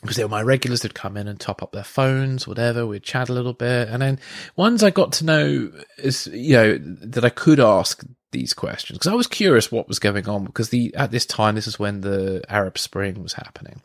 [0.03, 2.84] because they were my regulars who'd come in and top up their phones, whatever.
[2.86, 3.88] We'd chat a little bit.
[3.88, 4.18] And then
[4.57, 9.12] ones I got to know is, you know, that I could ask these questions because
[9.12, 12.00] I was curious what was going on because the, at this time, this is when
[12.00, 13.80] the Arab Spring was happening.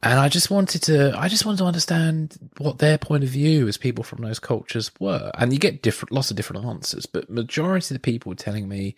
[0.00, 3.66] And I just wanted to, I just wanted to understand what their point of view
[3.66, 5.32] as people from those cultures were.
[5.36, 8.68] And you get different, lots of different answers, but majority of the people were telling
[8.68, 8.94] me,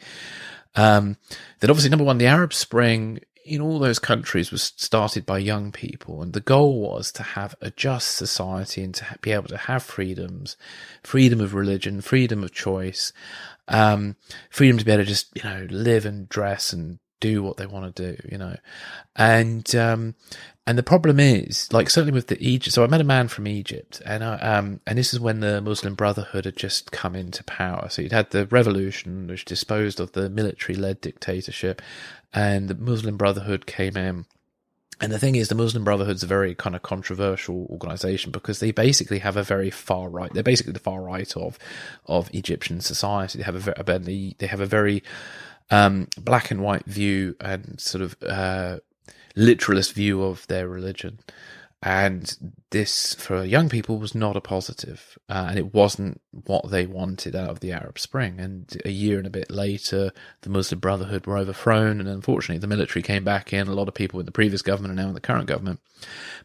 [0.75, 1.17] um,
[1.61, 5.73] that obviously number one, the Arab Spring in all those countries was started by young
[5.73, 9.57] people, and the goal was to have a just society and to be able to
[9.57, 10.57] have freedoms,
[11.03, 13.13] freedom of religion, freedom of choice,
[13.69, 14.17] um,
[14.51, 17.67] freedom to be able to just you know live and dress and do what they
[17.67, 18.57] want to do, you know,
[19.17, 20.15] and um,
[20.67, 22.75] and the problem is, like certainly with the Egypt.
[22.75, 25.63] So I met a man from Egypt, and I, um, and this is when the
[25.63, 27.89] Muslim Brotherhood had just come into power.
[27.89, 31.81] So you'd had the revolution, which disposed of the military-led dictatorship,
[32.33, 34.27] and the Muslim Brotherhood came in.
[35.01, 38.73] And the thing is, the Muslim Brotherhood's a very kind of controversial organization because they
[38.73, 40.33] basically have a very far right.
[40.33, 41.59] They're basically the far right of
[42.07, 43.39] of Egyptian society.
[43.39, 45.05] They have a very, they have a very
[45.71, 48.79] um, black and white view and sort of uh,
[49.37, 51.21] literalist view of their religion.
[51.81, 56.87] And this, for young people, was not a positive, uh, and it wasn't what they
[56.87, 58.41] wanted out of the Arab Spring.
[58.41, 60.11] And a year and a bit later,
[60.41, 63.69] the Muslim Brotherhood were overthrown, and unfortunately, the military came back in.
[63.69, 65.79] A lot of people in the previous government are now in the current government.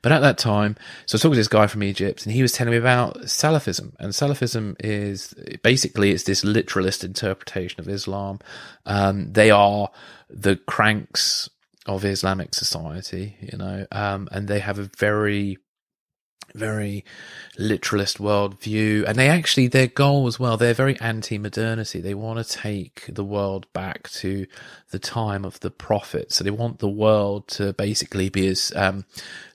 [0.04, 0.76] But at that time,
[1.08, 3.94] so I talking to this guy from Egypt, and he was telling me about Salafism.
[3.98, 8.38] And Salafism is basically it's this literalist interpretation of Islam.
[8.86, 9.90] Um, they are
[10.30, 11.50] the cranks
[11.86, 15.58] of Islamic society, you know, um, and they have a very,
[16.56, 17.04] very
[17.58, 19.04] literalist worldview.
[19.06, 22.00] And they actually, their goal as well, they're very anti modernity.
[22.00, 24.46] They want to take the world back to
[24.92, 26.32] the time of the prophet.
[26.32, 29.06] So they want the world to basically be as um,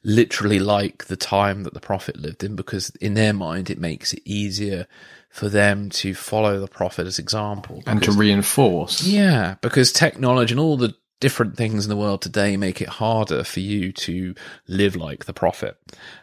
[0.03, 4.13] literally like the time that the prophet lived in, because in their mind, it makes
[4.13, 4.87] it easier
[5.31, 7.83] for them to follow the prophet as example.
[7.87, 9.03] and to reinforce.
[9.07, 13.43] yeah, because technology and all the different things in the world today make it harder
[13.43, 14.35] for you to
[14.67, 15.77] live like the prophet.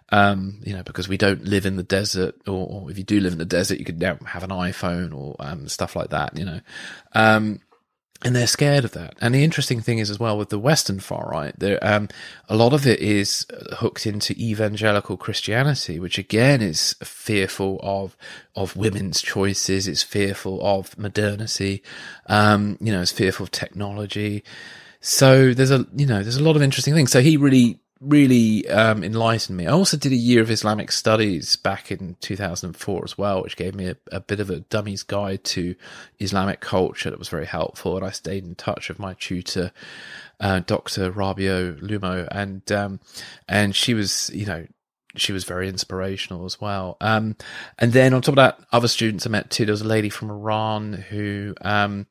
[0.09, 3.19] Um, you know, because we don't live in the desert, or, or if you do
[3.19, 6.37] live in the desert, you could now have an iPhone or um, stuff like that.
[6.37, 6.61] You know,
[7.13, 7.59] um,
[8.23, 9.15] and they're scared of that.
[9.19, 12.07] And the interesting thing is as well with the Western far right, there um,
[12.47, 18.15] a lot of it is hooked into evangelical Christianity, which again is fearful of
[18.55, 19.87] of women's choices.
[19.87, 21.83] It's fearful of modernity.
[22.27, 24.43] Um, you know, it's fearful of technology.
[25.05, 27.11] So there's a you know there's a lot of interesting things.
[27.11, 29.67] So he really really um, enlightened me.
[29.67, 33.75] I also did a year of Islamic studies back in 2004 as well, which gave
[33.75, 35.75] me a, a bit of a dummy's guide to
[36.17, 37.95] Islamic culture that was very helpful.
[37.95, 39.71] And I stayed in touch with my tutor,
[40.39, 41.11] uh, Dr.
[41.11, 42.99] Rabio Lumo, and um,
[43.47, 44.65] and she was you know
[45.15, 46.97] she was very inspirational as well.
[46.99, 47.35] Um,
[47.77, 49.65] and then on top of that, other students I met too.
[49.65, 52.07] There was a lady from Iran who um,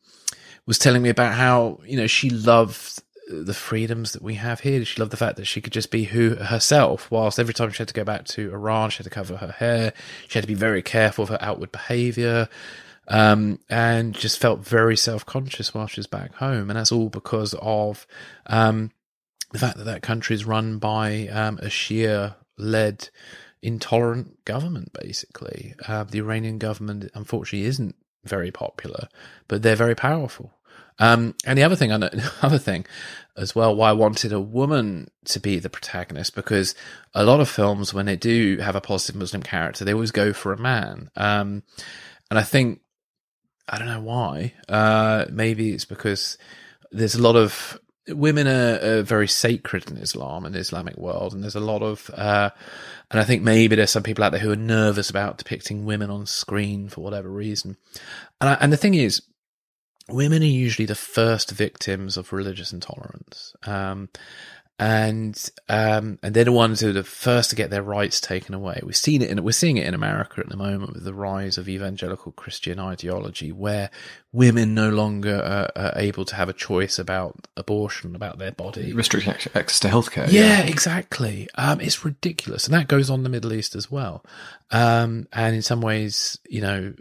[0.67, 4.85] was telling me about how you know she loved the freedoms that we have here?
[4.85, 7.11] She loved the fact that she could just be who herself?
[7.11, 9.53] Whilst every time she had to go back to Iran, she had to cover her
[9.53, 9.93] hair.
[10.29, 12.49] She had to be very careful of her outward behaviour.
[13.07, 16.71] Um, and just felt very self conscious while she was back home.
[16.71, 18.07] And that's all because of
[18.47, 18.93] um,
[19.53, 23.11] the fact that that country is run by um, a Shia led
[23.63, 25.75] intolerant government, basically.
[25.87, 27.95] Uh, the Iranian government, unfortunately, isn't
[28.25, 29.09] very popular,
[29.49, 30.53] but they're very powerful.
[30.99, 31.93] Um, and the other thing,
[32.43, 32.87] other thing
[33.37, 36.75] as well, why I wanted a woman to be the protagonist, because
[37.15, 40.33] a lot of films, when they do have a positive Muslim character, they always go
[40.33, 41.11] for a man.
[41.17, 41.63] Um,
[42.31, 42.81] and I think,
[43.69, 46.39] I don't know why, uh, maybe it's because
[46.93, 47.79] there's a lot of
[48.09, 51.83] women are, are, very sacred in Islam and the Islamic world, and there's a lot
[51.83, 52.51] of, uh,
[53.11, 56.11] and I think maybe there's some people out there who are nervous about depicting women
[56.11, 57.77] on screen for whatever reason.
[58.41, 59.23] And I, and the thing is,
[60.09, 63.55] women are usually the first victims of religious intolerance.
[63.65, 64.11] Um,
[64.79, 68.55] and um, and they're the ones who are the first to get their rights taken
[68.55, 68.81] away.
[68.83, 71.59] We've seen it in we're seeing it in America at the moment with the rise
[71.59, 73.91] of evangelical Christian ideology, where
[74.33, 78.93] women no longer are, are able to have a choice about abortion, about their body,
[78.93, 80.27] restricting access to healthcare.
[80.31, 80.61] Yeah, yeah.
[80.63, 81.49] exactly.
[81.55, 84.25] Um, it's ridiculous, and that goes on in the Middle East as well.
[84.73, 86.93] Um, and in some ways, you know,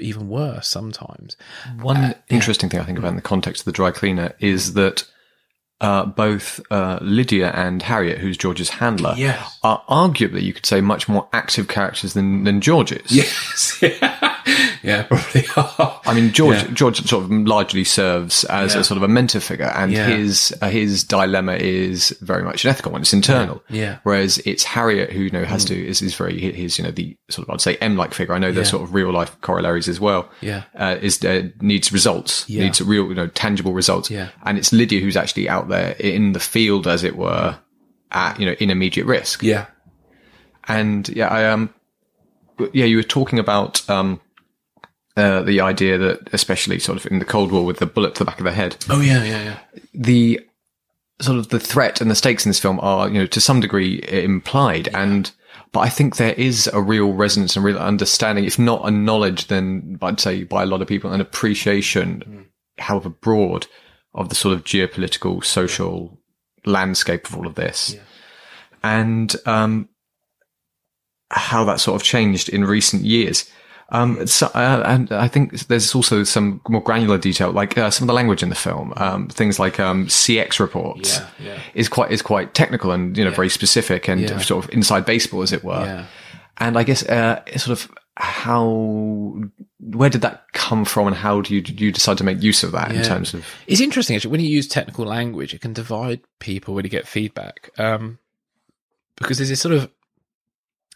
[0.00, 1.36] even worse sometimes.
[1.80, 4.72] One uh, interesting thing I think about in the context of the dry cleaner is
[4.74, 5.04] that
[5.82, 9.58] uh, both uh, Lydia and Harriet, who's George's handler, yes.
[9.62, 13.10] are arguably, you could say, much more active characters than, than George is.
[13.10, 13.82] Yes.
[14.82, 16.00] yeah, probably are.
[16.04, 16.70] I mean, George yeah.
[16.72, 18.80] George sort of largely serves as yeah.
[18.80, 20.06] a sort of a mentor figure, and yeah.
[20.06, 23.02] his uh, his dilemma is very much an ethical one.
[23.02, 23.62] It's internal.
[23.68, 23.98] Yeah.
[24.02, 25.68] Whereas it's Harriet who you know has mm.
[25.68, 28.34] to is, is very his you know the sort of I'd say M like figure.
[28.34, 30.28] I know there's sort of real life corollaries as well.
[30.40, 30.64] Yeah.
[30.74, 32.48] Uh, is uh, needs results.
[32.48, 34.10] Needs real you know tangible results.
[34.10, 34.28] Yeah.
[34.44, 37.58] And it's Lydia who's actually out there in the field, as it were,
[38.10, 39.42] at you know in immediate risk.
[39.42, 39.66] Yeah.
[40.68, 41.74] And yeah, I um,
[42.72, 44.20] yeah, you were talking about um
[45.16, 48.20] uh, the idea that, especially sort of in the Cold War with the bullet to
[48.20, 48.76] the back of the head.
[48.88, 49.58] Oh yeah, yeah, yeah.
[49.94, 50.40] The
[51.20, 53.60] sort of the threat and the stakes in this film are, you know, to some
[53.60, 55.02] degree implied, yeah.
[55.02, 55.30] and
[55.72, 59.46] but I think there is a real resonance and real understanding, if not a knowledge,
[59.46, 62.82] then I'd say by a lot of people, an appreciation, mm.
[62.82, 63.66] however broad,
[64.14, 66.18] of the sort of geopolitical, social
[66.66, 68.00] landscape of all of this, yeah.
[68.82, 69.88] and um,
[71.30, 73.50] how that sort of changed in recent years.
[73.92, 78.04] Um, so, uh, and I think there's also some more granular detail, like uh, some
[78.04, 78.94] of the language in the film.
[78.96, 81.60] Um, things like um, CX reports yeah, yeah.
[81.74, 83.36] is quite is quite technical and you know yeah.
[83.36, 86.06] very specific and sort of inside baseball, as it were.
[86.56, 89.42] And I guess uh, sort of how
[89.78, 92.72] where did that come from, and how do you you decide to make use of
[92.72, 93.46] that in terms of?
[93.66, 97.06] It's interesting actually when you use technical language, it can divide people when you get
[97.06, 97.70] feedback.
[97.78, 98.18] Um,
[99.16, 99.90] because there's this sort of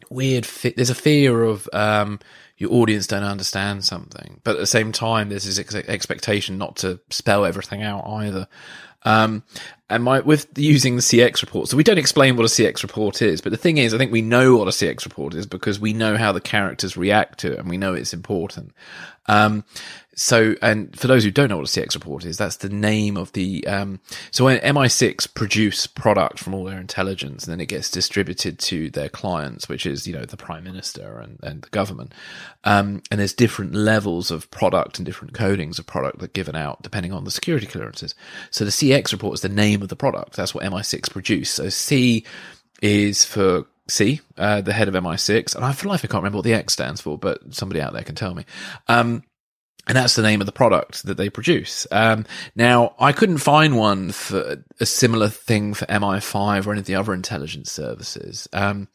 [0.09, 0.44] weird.
[0.44, 2.20] There's a fear of um,
[2.59, 4.41] your audience don't understand something.
[4.45, 8.49] But at the same time, there's this ex- expectation not to spell everything out either.
[9.03, 9.45] Um,
[9.89, 13.23] and my, with using the CX report, so we don't explain what a CX report
[13.23, 15.79] is, but the thing is, I think we know what a CX report is because
[15.79, 18.73] we know how the characters react to it and we know it's important.
[19.27, 19.65] Um,
[20.19, 23.19] so, and for those who don't know what a CX report is, that's the name
[23.19, 24.01] of the, um,
[24.31, 28.89] so when MI6 produce product from all their intelligence and then it gets distributed to
[28.89, 32.14] their clients, which is, you know, the prime minister and, and the government.
[32.64, 36.57] Um, and there's different levels of product and different codings of product that are given
[36.57, 38.14] out depending on the security clearances.
[38.51, 40.35] So the CX report is the name of the product.
[40.37, 41.51] That's what MI6 produce.
[41.51, 42.25] So C
[42.81, 45.55] is for C, uh, the head of MI6.
[45.55, 47.93] And I feel like I can't remember what the X stands for, but somebody out
[47.93, 48.47] there can tell me.
[48.89, 49.23] Um,
[49.87, 51.87] and that's the name of the product that they produce.
[51.91, 52.26] Um,
[52.57, 56.97] now, I couldn't find one for a similar thing for MI5 or any of the
[56.97, 58.49] other intelligence services.
[58.53, 58.89] Um,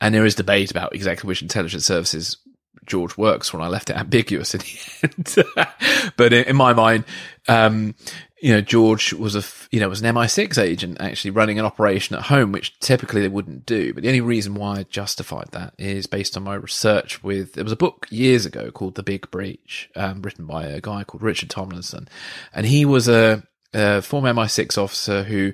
[0.00, 2.38] and there is debate about exactly which intelligence services
[2.86, 6.12] George works when I left it ambiguous in the end.
[6.16, 7.04] but in, in, my mind,
[7.46, 7.94] um,
[8.42, 12.16] you know, George was a, you know, was an MI6 agent actually running an operation
[12.16, 13.94] at home, which typically they wouldn't do.
[13.94, 17.62] But the only reason why I justified that is based on my research with, there
[17.62, 21.22] was a book years ago called The Big Breach, um, written by a guy called
[21.22, 22.08] Richard Tomlinson.
[22.52, 25.52] And he was a, a former MI6 officer who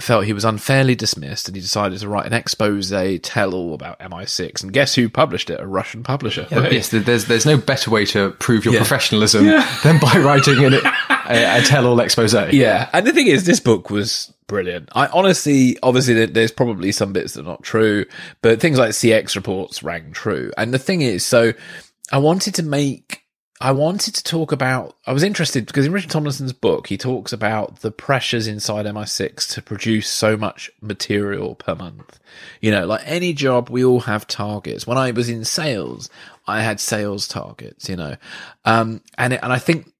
[0.00, 2.90] felt he was unfairly dismissed and he decided to write an expose
[3.22, 7.26] tell all about MI6 and guess who published it a Russian publisher yeah, yes there's
[7.26, 8.80] there's no better way to prove your yeah.
[8.80, 9.78] professionalism yeah.
[9.82, 10.74] than by writing an,
[11.30, 15.06] a, a tell all expose yeah and the thing is this book was brilliant I
[15.08, 18.04] honestly obviously there's probably some bits that are not true
[18.42, 21.52] but things like CX reports rang true and the thing is so
[22.12, 23.26] I wanted to make
[23.60, 24.96] I wanted to talk about.
[25.06, 29.50] I was interested because in Richard Tomlinson's book, he talks about the pressures inside MI6
[29.54, 32.20] to produce so much material per month.
[32.60, 34.86] You know, like any job, we all have targets.
[34.86, 36.10] When I was in sales,
[36.46, 37.88] I had sales targets.
[37.88, 38.16] You know,
[38.66, 39.90] um, and it, and I think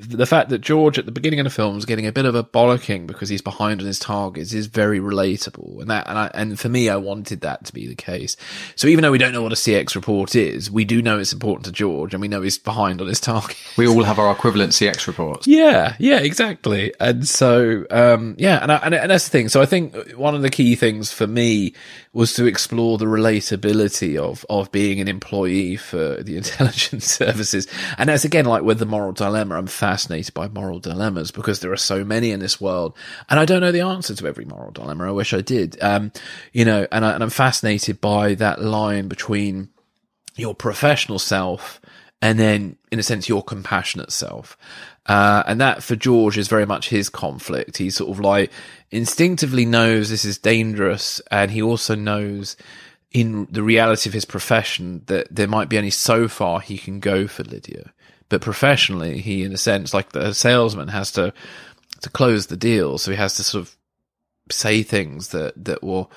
[0.00, 2.34] the fact that George at the beginning of the film is getting a bit of
[2.34, 6.30] a bollocking because he's behind on his targets is very relatable, and that and, I,
[6.34, 8.36] and for me, I wanted that to be the case.
[8.76, 11.32] So even though we don't know what a CX report is, we do know it's
[11.32, 13.56] important to George, and we know he's behind on his target.
[13.76, 15.46] We all have our equivalent CX reports.
[15.48, 16.94] Yeah, yeah, exactly.
[17.00, 19.48] And so, um, yeah, and, I, and and that's the thing.
[19.48, 21.74] So I think one of the key things for me
[22.14, 27.66] was to explore the relatability of of being an employee for the intelligence services,
[27.98, 29.56] and that's again like with the moral dilemma.
[29.56, 32.96] I'm fascinated by moral dilemmas because there are so many in this world,
[33.28, 35.08] and I don't know the answer to every moral dilemma.
[35.08, 35.76] I wish I did.
[35.82, 36.12] Um,
[36.52, 39.68] you know, and, I, and I'm fascinated by that line between
[40.36, 41.80] your professional self
[42.24, 44.56] and then, in a sense, your compassionate self.
[45.06, 47.76] Uh, and that for George is very much his conflict.
[47.76, 48.50] He sort of like
[48.90, 52.56] instinctively knows this is dangerous, and he also knows
[53.12, 57.00] in the reality of his profession that there might be only so far he can
[57.00, 57.92] go for Lydia.
[58.28, 61.32] But professionally, he, in a sense, like the salesman, has to
[62.00, 63.76] to close the deal, so he has to sort of
[64.50, 66.10] say things that that will,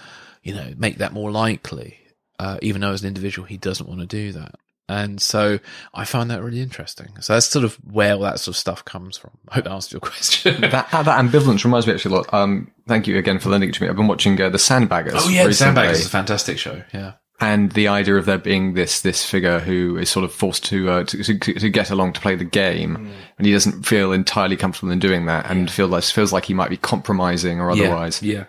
[0.43, 1.99] you know, make that more likely.
[2.39, 4.55] Uh, even though as an individual he doesn't want to do that.
[4.89, 5.59] And so
[5.93, 7.09] I found that really interesting.
[7.19, 9.31] So that's sort of where all that sort of stuff comes from.
[9.49, 10.61] I hope that answered your question.
[10.61, 12.33] that, that ambivalence reminds me actually a lot.
[12.33, 13.89] Um, thank you again for lending it to me.
[13.89, 15.13] I've been watching uh, The Sandbaggers.
[15.15, 16.83] Oh yeah, The Sandbaggers is a fantastic show.
[16.93, 17.13] Yeah.
[17.39, 20.89] And the idea of there being this this figure who is sort of forced to
[20.89, 22.95] uh, to, to, to get along to play the game,
[23.37, 26.55] and he doesn't feel entirely comfortable in doing that, and feel like, feels like he
[26.55, 28.23] might be compromising or otherwise.
[28.23, 28.45] Yeah.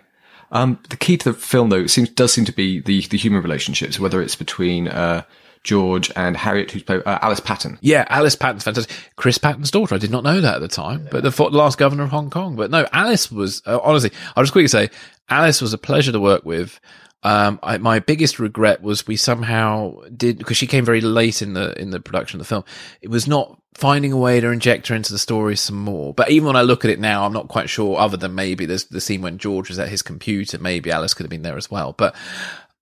[0.51, 3.43] Um, the key to the film, though, seems does seem to be the the human
[3.43, 5.21] relationships, whether it's between uh,
[5.63, 7.77] George and Harriet, who's played uh, Alice Patten.
[7.81, 8.95] Yeah, Alice Patten's fantastic.
[9.15, 9.95] Chris Patten's daughter.
[9.95, 12.55] I did not know that at the time, but the, last governor of Hong Kong.
[12.55, 14.11] But no, Alice was uh, honestly.
[14.35, 14.89] I'll just quickly say,
[15.29, 16.79] Alice was a pleasure to work with.
[17.21, 21.53] Um, I, my biggest regret was we somehow did because she came very late in
[21.53, 22.63] the in the production of the film.
[23.01, 26.13] It was not finding a way to inject her into the story some more.
[26.13, 27.97] But even when I look at it now, I'm not quite sure.
[27.97, 31.25] Other than maybe there's the scene when George was at his computer, maybe Alice could
[31.25, 31.93] have been there as well.
[31.97, 32.15] But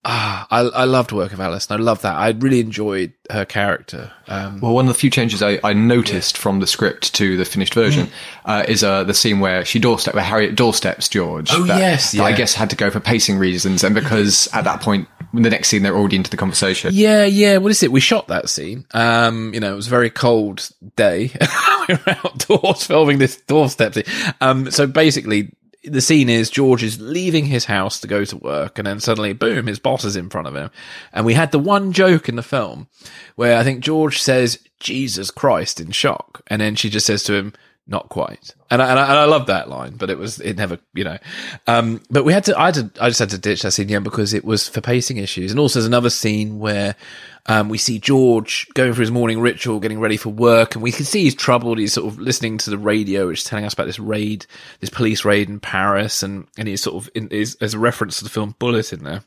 [0.05, 2.15] ah, I, I loved work of Alice, and I love that.
[2.15, 4.11] I really enjoyed her character.
[4.27, 7.45] Um, Well, one of the few changes I, I noticed from the script to the
[7.45, 8.09] finished version
[8.45, 11.49] uh, is uh, the scene where she doorstep, where Harriet doorsteps George.
[11.51, 14.63] Oh, that, yes, that I guess had to go for pacing reasons, and because at
[14.63, 16.91] that point, in the next scene, they're already into the conversation.
[16.93, 17.57] Yeah, yeah.
[17.57, 17.91] What is it?
[17.91, 18.85] We shot that scene.
[18.91, 21.31] Um, you know, it was a very cold day.
[21.89, 24.03] we were outdoors filming this doorstep scene.
[24.39, 25.51] Um, so basically,
[25.87, 29.33] the scene is George is leaving his house to go to work, and then suddenly,
[29.33, 30.69] boom, his boss is in front of him.
[31.13, 32.87] And we had the one joke in the film
[33.35, 36.41] where I think George says, Jesus Christ, in shock.
[36.47, 37.53] And then she just says to him,
[37.87, 38.53] not quite.
[38.69, 41.05] And I, and I, and I love that line, but it was, it never, you
[41.05, 41.17] know,
[41.67, 43.85] um, but we had to, I had to, I just had to ditch that scene
[43.85, 45.51] again because it was for pacing issues.
[45.51, 46.95] And also there's another scene where,
[47.47, 50.91] um, we see George going for his morning ritual, getting ready for work, and we
[50.91, 51.79] can see he's troubled.
[51.79, 54.45] He's sort of listening to the radio, which is telling us about this raid,
[54.79, 58.17] this police raid in Paris, and, and he's sort of, in, is, there's a reference
[58.17, 59.23] to the film Bullitt in there.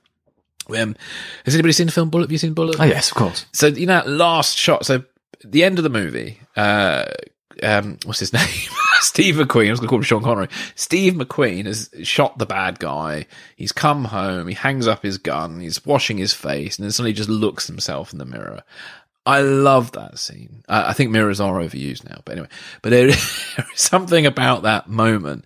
[0.76, 0.96] Um,
[1.44, 2.26] has anybody seen the film Bullitt?
[2.26, 2.78] Have you seen Bullitt?
[2.78, 3.46] Oh yes, of course.
[3.52, 4.86] So you know, last shot.
[4.86, 5.02] So
[5.44, 6.40] the end of the movie.
[6.56, 7.06] Uh,
[7.62, 8.70] um, what's his name?
[9.00, 9.68] Steve McQueen.
[9.68, 10.48] I was going to call him Sean Connery.
[10.74, 13.26] Steve McQueen has shot the bad guy.
[13.56, 14.46] He's come home.
[14.46, 15.60] He hangs up his gun.
[15.60, 18.62] He's washing his face, and then suddenly just looks himself in the mirror.
[19.26, 20.64] I love that scene.
[20.68, 22.48] I, I think mirrors are overused now, but anyway.
[22.82, 25.44] But there is something about that moment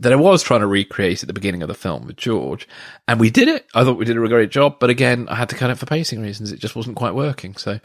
[0.00, 2.66] that I was trying to recreate at the beginning of the film with George,
[3.06, 3.66] and we did it.
[3.74, 5.86] I thought we did a great job, but again, I had to cut it for
[5.86, 6.52] pacing reasons.
[6.52, 7.54] It just wasn't quite working.
[7.56, 7.80] So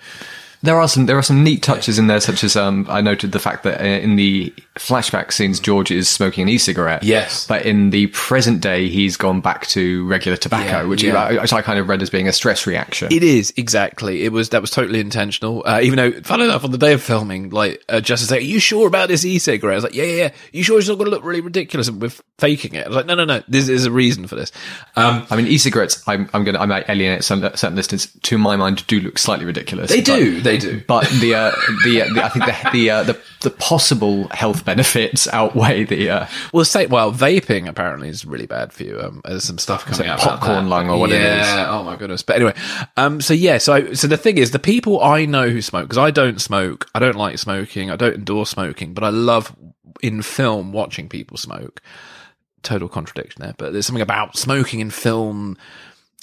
[0.66, 3.32] There are some there are some neat touches in there, such as um, I noted
[3.32, 7.04] the fact that uh, in the flashback scenes, George is smoking an e-cigarette.
[7.04, 7.48] Yes.
[7.48, 11.16] but in the present day, he's gone back to regular tobacco, Yeah, which, yeah.
[11.16, 13.12] I, which I kind of read as being a stress reaction.
[13.12, 14.24] It is exactly.
[14.26, 15.64] It was that was totally intentional.
[15.66, 18.44] Uh, even though, fun enough, on the day of filming, like uh, Justice like, "Are
[18.44, 20.96] you sure about this e-cigarette?" I was like, "Yeah, yeah, yeah." You sure it's not
[20.96, 22.86] going to look really ridiculous and we're faking it?
[22.86, 23.44] I was like, "No, no, no.
[23.48, 24.52] There's, there's a reason for this."
[24.96, 26.04] Um, I mean, e-cigarettes.
[26.08, 28.08] I'm, I'm gonna I might alienate some certain listeners.
[28.24, 29.90] To my mind, do look slightly ridiculous.
[29.90, 30.84] they do, they do.
[30.88, 31.52] but the uh,
[31.84, 36.10] the, uh, the I think the the, uh, the the possible health benefits outweigh the
[36.10, 39.00] uh, Well, say well, vaping apparently is really bad for you.
[39.00, 40.20] Um, there's some stuff coming out.
[40.20, 41.68] popcorn lung or what it yeah, is.
[41.70, 42.22] Oh my goodness.
[42.24, 42.54] But anyway,
[42.98, 45.84] um, so yeah, so I, so the thing is, the people I know who smoke
[45.84, 49.56] because I don't smoke, I don't like smoking, I don't endorse smoking, but I love
[50.02, 51.82] in film watching people smoke.
[52.64, 55.56] Total contradiction there, but there's something about smoking in film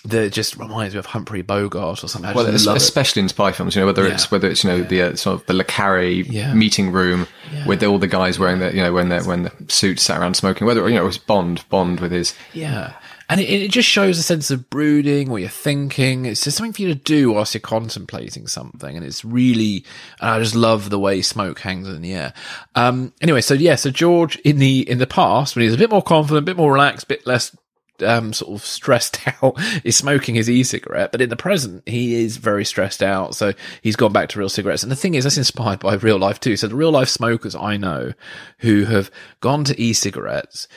[0.04, 2.34] that just reminds me of Humphrey Bogart or something.
[2.34, 2.76] Well, just es- it.
[2.76, 5.40] especially in spy films, you know, whether it's whether it's you know the uh, sort
[5.40, 6.54] of the Le Carre Yeah.
[6.54, 7.66] meeting room Yeah.
[7.66, 10.34] with all the guys wearing the you know when they when the suits sat around
[10.34, 12.94] smoking, whether you know it was Bond, Bond with his Yeah.
[13.28, 16.26] And it, it just shows a sense of brooding, what you're thinking.
[16.26, 18.94] It's just something for you to do whilst you're contemplating something.
[18.94, 19.86] And it's really,
[20.20, 22.34] and I just love the way smoke hangs in the air.
[22.74, 25.78] Um, anyway, so yeah, so George in the, in the past, when he was a
[25.78, 27.56] bit more confident, a bit more relaxed, a bit less,
[28.02, 31.12] um, sort of stressed out, is smoking his e-cigarette.
[31.12, 33.34] But in the present, he is very stressed out.
[33.34, 34.82] So he's gone back to real cigarettes.
[34.82, 36.56] And the thing is, that's inspired by real life too.
[36.56, 38.12] So the real life smokers I know
[38.58, 40.68] who have gone to e-cigarettes,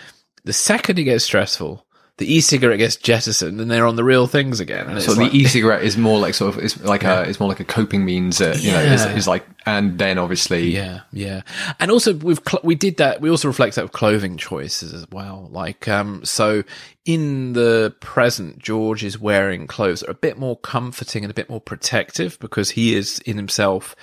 [0.43, 1.84] the second it gets stressful,
[2.17, 4.85] the e-cigarette gets jettisoned and they're on the real things again.
[5.01, 7.59] So it's the e-cigarette is more like sort of is like a is more like
[7.59, 9.15] a coping means, uh, you know, is, Yeah.
[9.15, 11.41] is like and then obviously Yeah, yeah,
[11.79, 13.19] and also we've cl- we did that.
[13.19, 15.49] We also reflect that with clothing choices as well.
[15.51, 16.63] Like, um, so
[17.03, 21.33] in the present, George is wearing clothes that are a bit more comforting and a
[21.33, 23.93] bit more protective because he is in himself.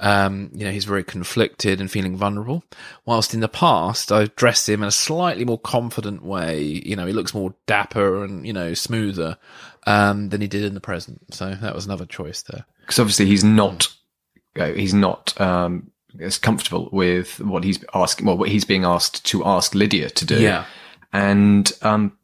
[0.00, 2.62] Um, you know, he's very conflicted and feeling vulnerable.
[3.04, 6.62] Whilst in the past, I've dressed him in a slightly more confident way.
[6.62, 9.38] You know, he looks more dapper and you know smoother
[9.86, 11.34] um, than he did in the present.
[11.34, 12.64] So that was another choice there.
[12.82, 13.88] because obviously he's not
[14.56, 15.90] uh, he's not um,
[16.20, 20.24] as comfortable with what he's asking well what he's being asked to ask Lydia to
[20.24, 20.64] do Yeah.
[21.12, 22.17] and um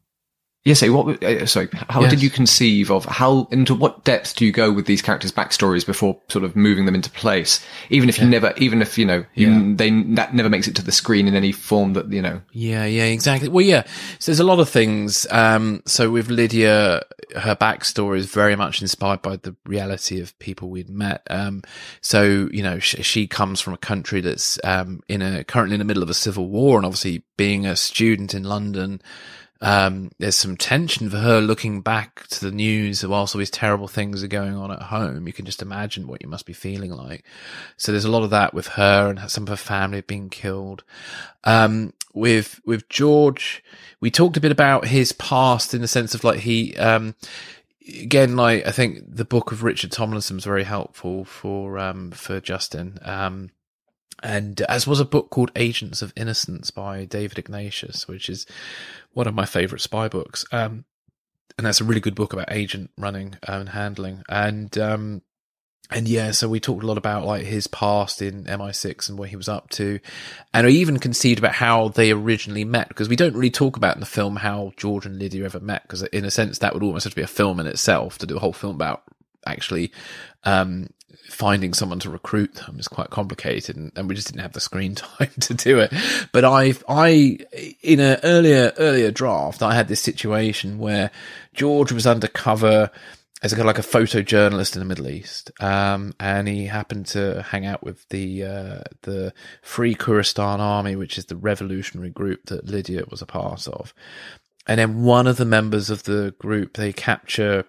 [0.65, 2.11] yes yeah, so what uh, sorry how Yes.
[2.11, 5.85] did you conceive of how into what depth do you go with these characters backstories
[5.85, 9.23] before sort of moving them into place even if you never even if you know
[9.35, 9.73] you, Yeah.
[9.75, 12.85] they that never makes it to the screen in any form that you know Yeah,
[12.85, 13.47] yeah, exactly.
[13.49, 13.83] Well, yeah.
[14.19, 15.27] So there's a lot of things.
[15.31, 17.03] Um, so with Lydia,
[17.35, 21.21] her backstory is very much inspired by the reality of people we'd met.
[21.29, 21.61] Um,
[22.01, 25.79] so you know, she, she comes from a country that's um, in a currently in
[25.79, 29.01] the middle of a civil war, and obviously being a student in London.
[29.61, 33.87] Um, there's some tension for her looking back to the news whilst all these terrible
[33.87, 35.27] things are going on at home.
[35.27, 37.23] You can just imagine what you must be feeling like.
[37.77, 40.83] So there's a lot of that with her and some of her family being killed.
[41.45, 43.63] Um, with, with George,
[43.99, 47.15] we talked a bit about his past in the sense of like he, um,
[47.87, 52.41] again, like I think the book of Richard Tomlinson was very helpful for, um, for
[52.41, 52.99] Justin.
[54.23, 58.45] And as was a book called Agents of Innocence by David Ignatius, which is
[59.13, 60.45] one of my favorite spy books.
[60.51, 60.85] Um,
[61.57, 64.23] and that's a really good book about agent running um, and handling.
[64.27, 65.21] And, um,
[65.91, 69.29] and yeah, so we talked a lot about like his past in MI6 and what
[69.29, 69.99] he was up to.
[70.53, 73.95] And I even conceived about how they originally met because we don't really talk about
[73.95, 76.83] in the film how George and Lydia ever met because in a sense that would
[76.83, 79.03] almost have to be a film in itself to do a whole film about
[79.45, 79.91] actually,
[80.43, 80.87] um,
[81.27, 84.59] finding someone to recruit them is quite complicated and, and we just didn't have the
[84.59, 85.93] screen time to do it.
[86.31, 87.39] But I've, I,
[87.81, 91.11] in an earlier, earlier draft, I had this situation where
[91.53, 92.91] George was undercover
[93.43, 95.51] as a kind of like a photojournalist in the Middle East.
[95.61, 101.17] Um, and he happened to hang out with the, uh, the Free Kurdistan Army, which
[101.17, 103.93] is the revolutionary group that Lydia was a part of.
[104.67, 107.65] And then one of the members of the group, they capture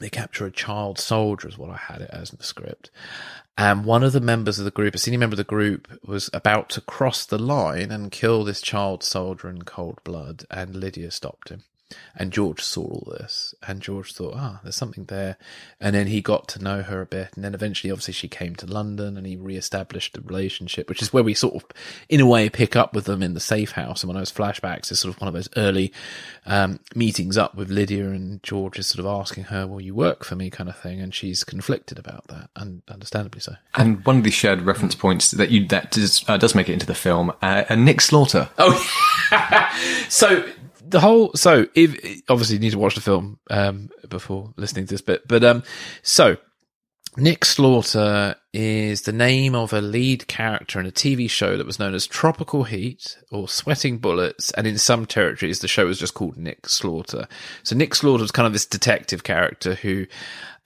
[0.00, 2.90] they capture a child soldier is what I had it as in the script.
[3.56, 6.30] And one of the members of the group, a senior member of the group, was
[6.32, 11.10] about to cross the line and kill this child soldier in cold blood, and Lydia
[11.10, 11.64] stopped him.
[12.14, 15.36] And George saw all this, and George thought, ah, there's something there.
[15.80, 18.54] And then he got to know her a bit, and then eventually, obviously, she came
[18.56, 21.64] to London, and he re-established the relationship, which is where we sort of,
[22.08, 24.02] in a way, pick up with them in the safe house.
[24.02, 25.92] And one of those flashbacks is sort of one of those early
[26.46, 30.24] um, meetings up with Lydia, and George is sort of asking her, "Will you work
[30.24, 33.54] for me?" kind of thing, and she's conflicted about that, and understandably so.
[33.74, 36.72] and one of the shared reference points that you that does, uh, does make it
[36.72, 38.74] into the film uh, uh, Nick Slaughter Oh,
[40.08, 40.44] so
[40.90, 44.94] the whole so if obviously you need to watch the film um, before listening to
[44.94, 45.62] this bit, but um,
[46.02, 46.36] so
[47.16, 51.78] Nick Slaughter is the name of a lead character in a TV show that was
[51.78, 56.14] known as Tropical Heat or Sweating Bullets, and in some territories the show was just
[56.14, 57.26] called Nick Slaughter.
[57.64, 60.06] So Nick Slaughter was kind of this detective character who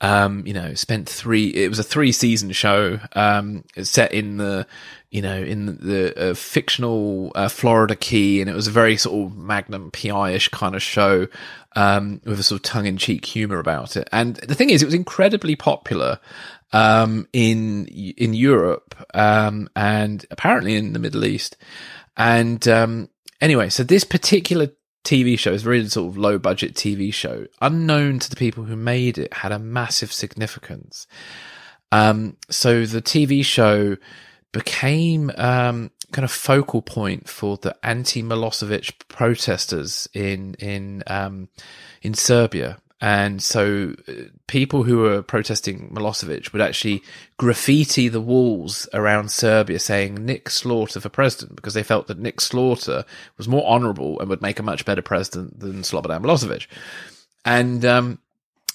[0.05, 1.49] um, you know, spent three.
[1.49, 4.67] It was a three season show, um, set in the,
[5.11, 9.27] you know, in the uh, fictional uh, Florida Key, and it was a very sort
[9.33, 11.27] of Magnum PI ish kind of show,
[11.75, 14.07] um, with a sort of tongue in cheek humor about it.
[14.13, 16.21] And the thing is, it was incredibly popular,
[16.75, 21.57] um, in in Europe, um, and apparently in the Middle East.
[22.15, 23.09] And um,
[23.41, 24.69] anyway, so this particular
[25.05, 28.77] TV show a very sort of low budget TV show, unknown to the people who
[28.77, 31.07] made it, had a massive significance.
[31.93, 33.97] Um, so the TV show
[34.53, 41.49] became um, kind of focal point for the anti Milosevic protesters in in um,
[42.03, 42.79] in Serbia.
[43.05, 44.13] And so uh,
[44.47, 47.03] people who were protesting Milosevic would actually
[47.37, 52.41] graffiti the walls around Serbia saying Nick Slaughter for president because they felt that Nick
[52.41, 53.05] Slaughter
[53.37, 56.67] was more honorable and would make a much better president than Slobodan Milosevic.
[57.45, 58.21] And, um,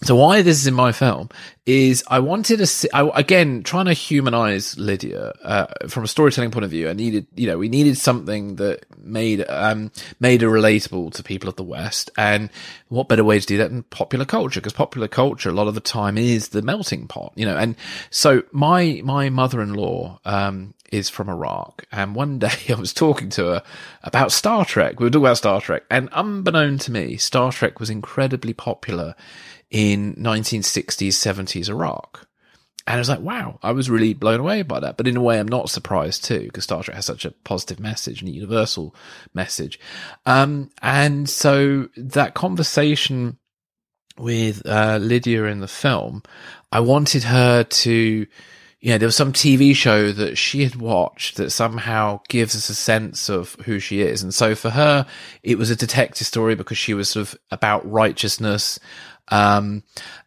[0.01, 1.29] so why this is in my film
[1.65, 6.51] is I wanted to see, I, again, trying to humanize Lydia, uh, from a storytelling
[6.51, 6.89] point of view.
[6.89, 11.49] I needed, you know, we needed something that made, um, made her relatable to people
[11.49, 12.09] of the West.
[12.17, 12.49] And
[12.87, 14.61] what better way to do that than popular culture?
[14.61, 17.75] Because popular culture, a lot of the time is the melting pot, you know, and
[18.09, 21.85] so my, my mother-in-law, um, is from Iraq.
[21.91, 23.63] And one day I was talking to her
[24.03, 24.99] about Star Trek.
[24.99, 29.15] We were talking about Star Trek and unbeknown to me, Star Trek was incredibly popular
[29.71, 32.27] in 1960s, 70s Iraq.
[32.89, 34.97] And I was like, wow, I was really blown away by that.
[34.97, 37.79] But in a way, I'm not surprised too, because Star Trek has such a positive
[37.79, 38.95] message and a universal
[39.33, 39.79] message.
[40.25, 43.37] Um, and so that conversation
[44.17, 46.23] with uh, Lydia in the film,
[46.71, 47.91] I wanted her to,
[48.79, 52.69] you know, there was some TV show that she had watched that somehow gives us
[52.69, 54.23] a sense of who she is.
[54.23, 55.05] And so for her,
[55.43, 58.79] it was a detective story because she was sort of about righteousness,
[59.29, 59.83] um,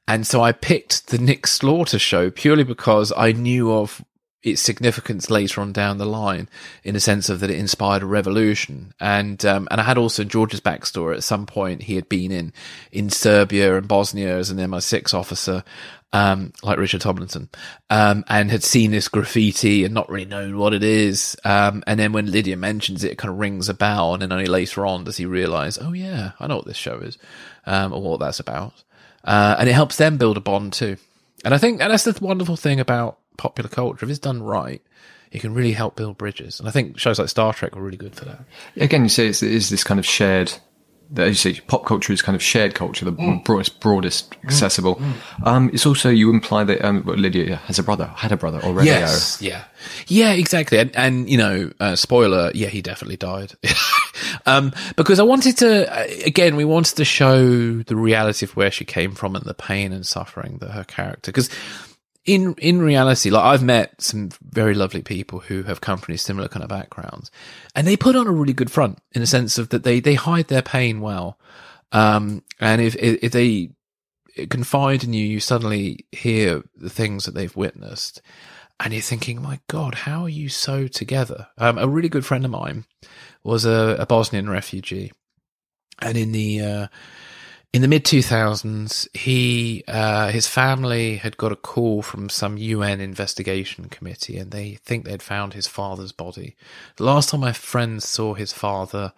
[0.09, 4.05] and so I picked the Nick Slaughter show purely because I knew of
[4.43, 6.49] its significance later on down the line
[6.83, 8.93] in the sense of that it inspired a revolution.
[8.99, 11.15] And, um, and I had also George's backstory.
[11.15, 12.53] At some point, he had been in,
[12.91, 15.63] in Serbia and Bosnia as an MI6 officer.
[16.15, 17.49] Um, like Richard Tomlinson,
[17.89, 21.39] um, and had seen this graffiti and not really known what it is.
[21.43, 24.13] Um, and then when Lydia mentions it, it kind of rings a bell.
[24.13, 26.99] And then only later on does he realize, oh yeah, I know what this show
[26.99, 27.17] is,
[27.65, 28.75] um, or what that's about
[29.25, 30.97] uh, and it helps them build a bond too.
[31.45, 34.05] And I think, and that's the wonderful thing about popular culture.
[34.05, 34.83] If it's done right,
[35.31, 36.61] it can really help build bridges.
[36.61, 38.45] And I think shows like Star Trek were really good for that.
[38.77, 40.53] Again, you say it's, it is this kind of shared
[41.17, 43.45] as you say, pop culture is kind of shared culture, the mm.
[43.45, 44.45] broadest, broadest, mm.
[44.45, 44.97] accessible.
[44.97, 45.47] Mm.
[45.47, 48.89] Um, it's also you imply that um, Lydia has a brother, had a brother already.
[48.89, 49.65] Yes, yeah,
[50.07, 50.79] yeah, exactly.
[50.79, 53.53] And, and you know, uh, spoiler, yeah, he definitely died.
[54.47, 58.71] um, because I wanted to, uh, again, we wanted to show the reality of where
[58.71, 61.51] she came from and the pain and suffering that her character, because
[62.25, 66.49] in in reality, like I've met some very lovely people who have come from similar
[66.49, 67.31] kind of backgrounds,
[67.75, 70.15] and they put on a really good front in the sense of that they they
[70.15, 71.39] hide their pain well,
[71.91, 73.71] um, and if if they
[74.51, 78.23] confide in you, you suddenly hear the things that they've witnessed,
[78.79, 81.49] and you're thinking, my God, how are you so together?
[81.59, 82.85] Um, a really good friend of mine
[83.43, 85.11] was a, a Bosnian refugee,
[86.01, 86.87] and in the uh,
[87.73, 93.01] in the mid 2000s, he uh, his family had got a call from some UN
[93.01, 96.55] investigation committee, and they think they'd found his father's body.
[96.97, 99.15] The last time my friends saw his father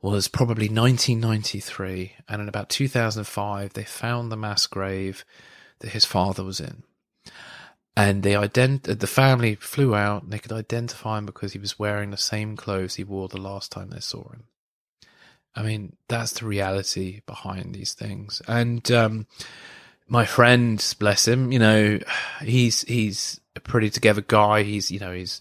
[0.00, 5.24] was probably 1993, and in about 2005, they found the mass grave
[5.80, 6.84] that his father was in.
[7.96, 11.80] And they ident- the family flew out, and they could identify him because he was
[11.80, 14.44] wearing the same clothes he wore the last time they saw him.
[15.58, 18.40] I mean, that's the reality behind these things.
[18.46, 19.26] And um,
[20.06, 21.98] my friend, bless him, you know,
[22.40, 24.62] he's he's a pretty together guy.
[24.62, 25.40] He's you know he's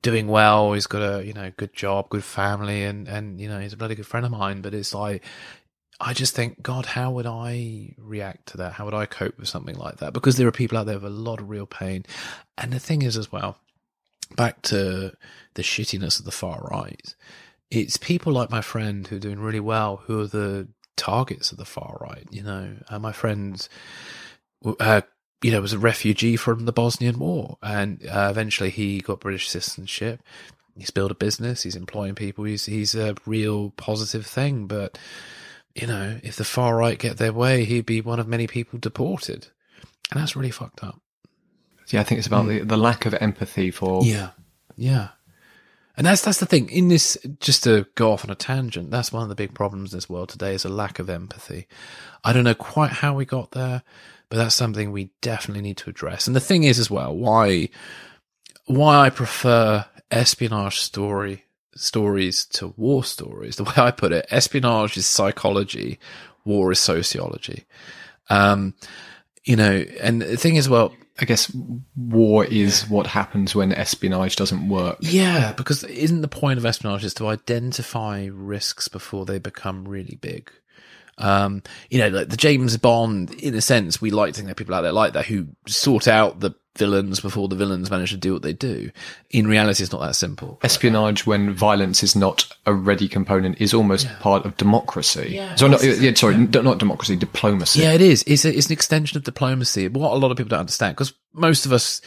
[0.00, 0.72] doing well.
[0.72, 3.76] He's got a you know good job, good family, and and you know he's a
[3.76, 4.62] bloody good friend of mine.
[4.62, 5.22] But it's like
[6.00, 8.72] I just think, God, how would I react to that?
[8.72, 10.14] How would I cope with something like that?
[10.14, 12.06] Because there are people out there with a lot of real pain.
[12.56, 13.58] And the thing is, as well,
[14.36, 15.12] back to
[15.54, 17.14] the shittiness of the far right,
[17.70, 21.58] it's people like my friend who are doing really well who are the targets of
[21.58, 22.26] the far right.
[22.30, 23.66] You know, uh, my friend,
[24.78, 25.00] uh,
[25.40, 29.48] you know, was a refugee from the Bosnian War, and uh, eventually he got British
[29.48, 30.20] citizenship.
[30.76, 31.62] He's built a business.
[31.62, 32.44] He's employing people.
[32.44, 34.66] He's he's a real positive thing.
[34.66, 34.98] But
[35.74, 38.78] you know, if the far right get their way, he'd be one of many people
[38.78, 39.48] deported,
[40.10, 41.00] and that's really fucked up.
[41.88, 42.58] Yeah, I think it's about mm.
[42.58, 44.30] the, the lack of empathy for yeah,
[44.76, 45.08] yeah.
[45.98, 46.70] And that's that's the thing.
[46.70, 49.92] In this, just to go off on a tangent, that's one of the big problems
[49.92, 51.66] in this world today is a lack of empathy.
[52.22, 53.82] I don't know quite how we got there,
[54.28, 56.28] but that's something we definitely need to address.
[56.28, 57.70] And the thing is, as well, why
[58.66, 63.56] why I prefer espionage story stories to war stories.
[63.56, 65.98] The way I put it, espionage is psychology,
[66.44, 67.64] war is sociology.
[68.30, 68.74] Um,
[69.42, 71.52] you know, and the thing is, well, I guess
[71.96, 74.98] war is what happens when espionage doesn't work.
[75.00, 80.16] Yeah, because isn't the point of espionage is to identify risks before they become really
[80.20, 80.50] big?
[81.18, 84.52] Um, you know, like the James Bond, in a sense, we like to think there
[84.52, 88.10] are people out there like that who sort out the villains before the villains manage
[88.10, 88.88] to do what they do.
[89.30, 90.60] In reality, it's not that simple.
[90.62, 95.30] Espionage, when violence is not a ready component, is almost part of democracy.
[95.32, 95.56] Yeah.
[95.56, 97.80] So not, yeah, sorry, n- not democracy, diplomacy.
[97.80, 98.22] Yeah, it is.
[98.28, 99.88] It's, a, it's an extension of diplomacy.
[99.88, 102.00] What a lot of people don't understand, because most of us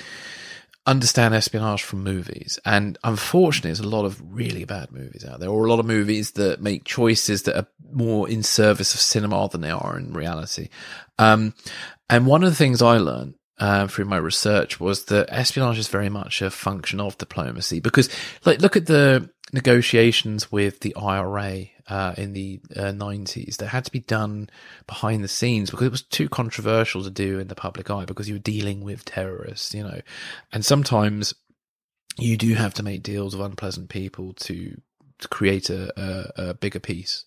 [0.85, 5.49] understand espionage from movies, and unfortunately, there's a lot of really bad movies out there,
[5.49, 9.47] or a lot of movies that make choices that are more in service of cinema
[9.49, 10.69] than they are in reality.
[11.19, 11.53] Um,
[12.09, 15.87] and one of the things I learned uh, through my research was that espionage is
[15.87, 18.09] very much a function of diplomacy because,
[18.45, 23.85] like, look at the negotiations with the IRA uh, in the uh, 90s that had
[23.85, 24.49] to be done
[24.87, 28.29] behind the scenes because it was too controversial to do in the public eye because
[28.29, 29.99] you were dealing with terrorists, you know.
[30.53, 31.33] And sometimes
[32.17, 34.81] you do have to make deals with unpleasant people to, to
[35.27, 37.25] create a, a, a bigger peace.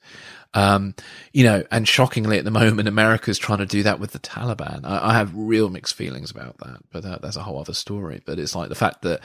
[0.55, 0.95] Um,
[1.33, 4.81] you know, and shockingly at the moment, America's trying to do that with the Taliban.
[4.85, 8.23] I, I have real mixed feelings about that, but that, that's a whole other story.
[8.25, 9.21] But it's like the fact that,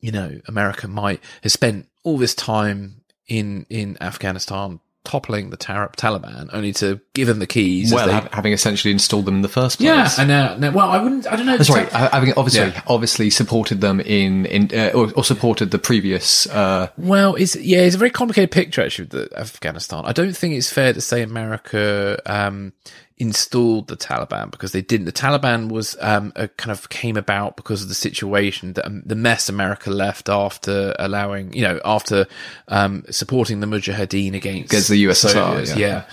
[0.00, 5.90] you know, America might has spent all this time in, in Afghanistan toppling the Tar-
[5.96, 7.92] Taliban only to give them the keys.
[7.92, 9.86] Well, they- ha- having essentially installed them in the first place.
[9.86, 11.56] yeah, and now, now, well, I wouldn't, I don't know.
[11.56, 11.90] That's right.
[11.90, 12.82] ha- Having obviously Yeah.
[12.86, 16.46] obviously supported them in in uh, or, or supported the previous.
[16.46, 20.02] Uh, Well, it's yeah, it's a very complicated picture actually with the Afghanistan.
[20.04, 22.72] I don't think it's fair to say America um,
[23.20, 25.04] installed the Taliban because they didn't.
[25.04, 29.02] The Taliban was um, a, kind of came about because of the situation that um,
[29.04, 32.26] the mess America left after allowing, you know, after
[32.68, 35.86] um, supporting the Mujahideen against, Against the USSR, Soviets, yeah.
[35.86, 36.04] yeah.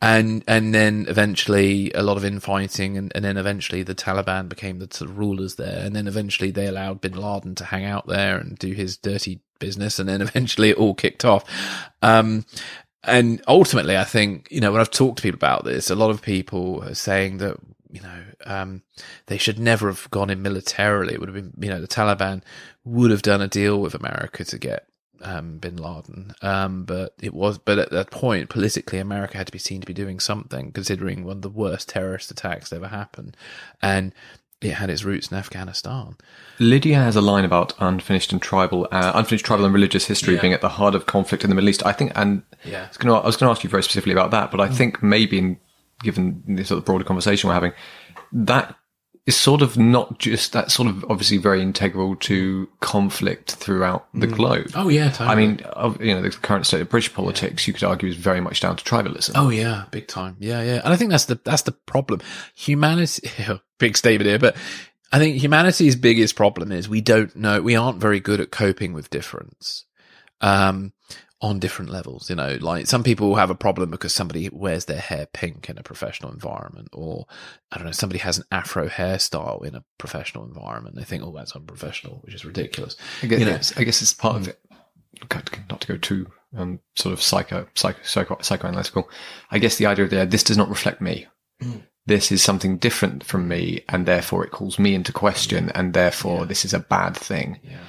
[0.00, 4.78] And and then eventually a lot of infighting, and, and then eventually the Taliban became
[4.78, 8.06] the sort of rulers there, and then eventually they allowed Bin Laden to hang out
[8.06, 11.44] there and do his dirty business, and then eventually it all kicked off.
[12.02, 12.44] Um,
[13.06, 16.10] and ultimately, I think you know when I've talked to people about this, a lot
[16.10, 17.56] of people are saying that
[17.90, 18.82] you know um,
[19.26, 21.14] they should never have gone in militarily.
[21.14, 22.42] It would have been you know the Taliban
[22.84, 24.86] would have done a deal with America to get
[25.22, 26.34] um, Bin Laden.
[26.42, 29.86] Um, but it was, but at that point, politically, America had to be seen to
[29.86, 33.36] be doing something, considering one of the worst terrorist attacks ever happened,
[33.82, 34.12] and
[34.64, 36.16] it had its roots in Afghanistan.
[36.58, 40.40] Lydia has a line about unfinished and tribal, uh, unfinished tribal and religious history Yeah.
[40.40, 41.84] being at the heart of conflict in the Middle East.
[41.84, 42.84] I think, and Yeah.
[42.84, 44.60] I was going to, I was going to ask you very specifically about that, but
[44.60, 45.58] I think maybe, in,
[46.02, 47.72] given the sort of broader conversation we're having,
[48.32, 48.76] that
[49.26, 54.26] is sort of not just that sort of obviously very integral to conflict throughout the
[54.26, 54.70] globe.
[54.74, 55.28] Oh yeah, totally.
[55.30, 58.16] I mean, of, you know, the current state of British politics, you could argue, is
[58.16, 59.32] very much down to tribalism.
[59.34, 60.36] Oh yeah, big time.
[60.40, 60.82] Yeah, yeah.
[60.84, 62.20] And I think that's the that's the problem.
[62.54, 63.28] Humanity
[63.78, 64.56] big statement here, but
[65.10, 68.92] I think humanity's biggest problem is we don't know we aren't very good at coping
[68.92, 69.86] with difference.
[70.42, 70.92] Um
[71.44, 74.98] on different levels, you know, like some people have a problem because somebody wears their
[74.98, 77.26] hair pink in a professional environment, or
[77.70, 80.96] I don't know, somebody has an afro hairstyle in a professional environment.
[80.96, 82.96] They think, oh, that's unprofessional, which is ridiculous.
[83.22, 84.58] I guess, you know, yes, I guess it's part of it.
[85.68, 89.04] Not to go too um, sort of psycho, psycho, psycho, psychoanalytical.
[89.50, 91.26] I guess the idea there, this does not reflect me.
[92.06, 96.46] This is something different from me, and therefore it calls me into question, and therefore
[96.46, 97.60] this is a bad thing.
[97.62, 97.80] Yeah.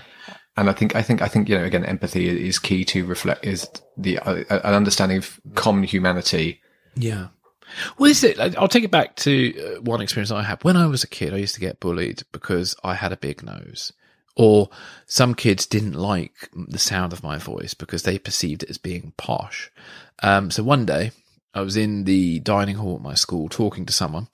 [0.58, 3.46] And I think, I think, I think, you know, again, empathy is key to reflect,
[3.46, 3.68] is
[3.98, 6.62] the, uh, an understanding of common humanity.
[6.96, 7.28] Yeah.
[7.98, 8.40] Well, is it.
[8.40, 10.64] I'll take it back to uh, one experience I had.
[10.64, 13.44] When I was a kid, I used to get bullied because I had a big
[13.44, 13.92] nose.
[14.38, 14.70] Or
[15.06, 19.14] some kids didn't like the sound of my voice because they perceived it as being
[19.18, 19.72] posh.
[20.22, 21.12] Um, so one day,
[21.54, 24.28] I was in the dining hall at my school talking to someone,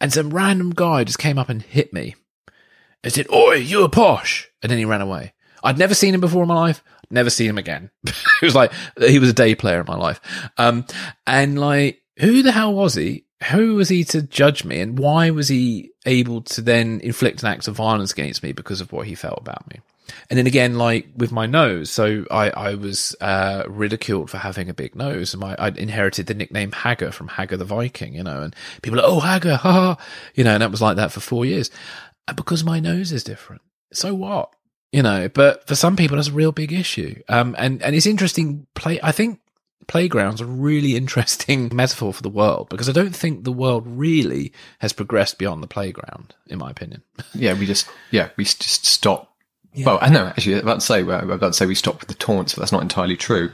[0.00, 2.14] and some random guy just came up and hit me
[3.02, 4.48] and said, Oi, you're posh.
[4.62, 5.32] And then he ran away.
[5.68, 6.82] I'd never seen him before in my life.
[7.10, 7.90] Never seen him again.
[8.06, 10.18] it was like, he was a day player in my life.
[10.56, 10.86] Um,
[11.26, 13.26] and like, who the hell was he?
[13.50, 14.80] Who was he to judge me?
[14.80, 18.80] And why was he able to then inflict an act of violence against me because
[18.80, 19.80] of what he felt about me?
[20.30, 24.70] And then again, like with my nose, so I, I was uh, ridiculed for having
[24.70, 25.34] a big nose.
[25.34, 29.00] And my, I inherited the nickname Hagar from Hagar the Viking, you know, and people
[29.00, 29.98] are, oh, Hagar, ha ha,
[30.34, 31.70] you know, and that was like that for four years.
[32.26, 33.60] And because my nose is different.
[33.92, 34.54] So what?
[34.92, 37.20] You know, but for some people, that's a real big issue.
[37.28, 38.66] Um, and, and it's interesting.
[38.74, 39.40] Play, I think
[39.86, 43.84] playgrounds are a really interesting metaphor for the world because I don't think the world
[43.86, 47.02] really has progressed beyond the playground, in my opinion.
[47.34, 49.34] Yeah, we just, yeah, we just stop.
[49.84, 52.00] Well, I know, actually, I'm about to say, well, I'm about to say we stopped
[52.00, 53.52] with the taunts, but that's not entirely true.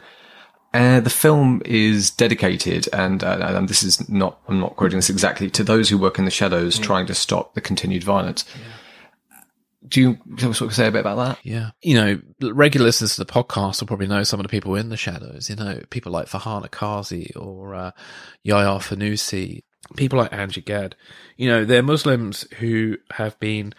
[0.73, 5.11] Uh, the film is dedicated, and, uh, and this is not, I'm not quoting this
[5.11, 8.44] exactly, to those who work in the shadows trying to stop the continued violence.
[9.86, 11.39] Do you sort of say a bit about that?
[11.43, 11.70] Yeah.
[11.82, 14.89] You know, regular listeners to the podcast will probably know some of the people in
[14.89, 17.90] the shadows, you know, people like Farhana Qazi or uh,
[18.43, 19.62] Yahya Fanusi,
[19.97, 20.97] people like Angie Gad.
[21.36, 23.74] You know, they're Muslims who have been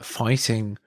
[0.00, 0.78] fighting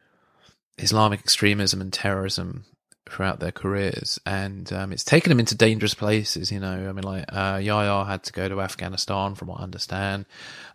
[0.77, 2.65] Islamic extremism and terrorism
[3.09, 6.51] throughout their careers, and um, it's taken them into dangerous places.
[6.51, 9.63] You know, I mean, like uh, Yahya had to go to Afghanistan, from what I
[9.63, 10.25] understand.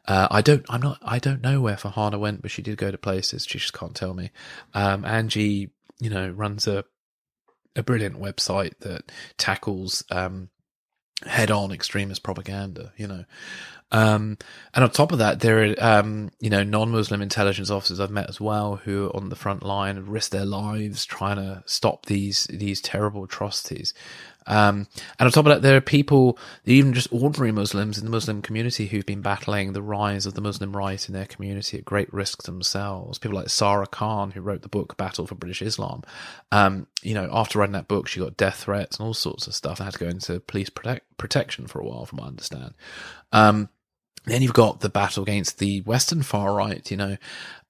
[0.07, 2.91] Uh, I don't, I'm not, I don't know where Farhana went, but she did go
[2.91, 3.47] to places.
[3.47, 4.31] She just can't tell me.
[4.75, 5.71] Um, Angie,
[6.01, 6.85] you know, runs a
[7.77, 10.49] a brilliant website that tackles um,
[11.25, 12.93] head on extremist propaganda.
[12.97, 13.25] You know,
[13.93, 14.39] um,
[14.75, 18.29] and on top of that, there are, um, you know, non-Muslim intelligence officers I've met
[18.29, 22.07] as well who are on the front line and risk their lives trying to stop
[22.07, 23.93] these, these terrible atrocities.
[24.47, 24.89] Um,
[25.19, 28.43] and on top of that, there are people, even just ordinary Muslims in the Muslim
[28.43, 32.13] community who've been battling the rise of the Muslim right in their community at great
[32.13, 33.19] risk themselves.
[33.19, 36.03] People like Sara Khan, who wrote the book Battle for British Islam.
[36.51, 39.55] Um, you know, after writing that book, she got death threats and all sorts of
[39.55, 42.29] stuff and had to go into police protect- protection for a while, from what I
[42.29, 42.75] understand.
[43.33, 43.69] Um,
[44.25, 47.17] then you've got the battle against the Western far right, you know.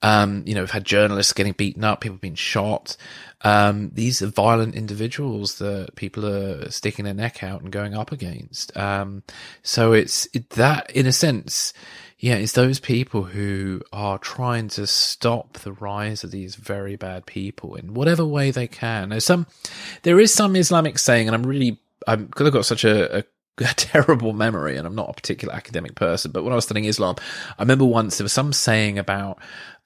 [0.02, 2.96] Um, you know, we've had journalists getting beaten up, people being shot.
[3.42, 8.10] Um, these are violent individuals that people are sticking their neck out and going up
[8.10, 8.74] against.
[8.76, 9.22] Um,
[9.62, 11.74] so it's it, that, in a sense,
[12.18, 17.26] yeah, it's those people who are trying to stop the rise of these very bad
[17.26, 19.10] people in whatever way they can.
[19.10, 19.46] There's some,
[20.02, 23.18] there is some Islamic saying, and I'm really, I'm because I've got such a, a
[23.18, 23.24] a
[23.76, 27.16] terrible memory, and I'm not a particular academic person, but when I was studying Islam,
[27.58, 29.38] I remember once there was some saying about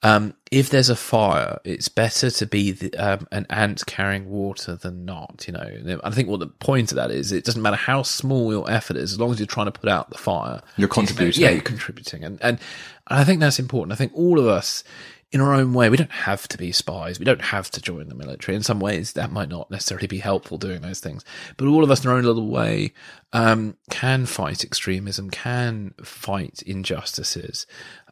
[0.03, 4.75] um, if there's a fire, it's better to be the, um, an ant carrying water
[4.75, 5.45] than not.
[5.47, 8.51] You know, I think what the point of that is, it doesn't matter how small
[8.51, 11.41] your effort is, as long as you're trying to put out the fire, you're contributing.
[11.41, 12.59] Yeah, you're contributing, and and
[13.07, 13.93] I think that's important.
[13.93, 14.83] I think all of us
[15.31, 15.89] in our own way.
[15.89, 17.19] We don't have to be spies.
[17.19, 18.55] We don't have to join the military.
[18.55, 21.25] In some ways, that might not necessarily be helpful doing those things.
[21.57, 22.93] But all of us in our own little way
[23.33, 27.65] um, can fight extremism, can fight injustices.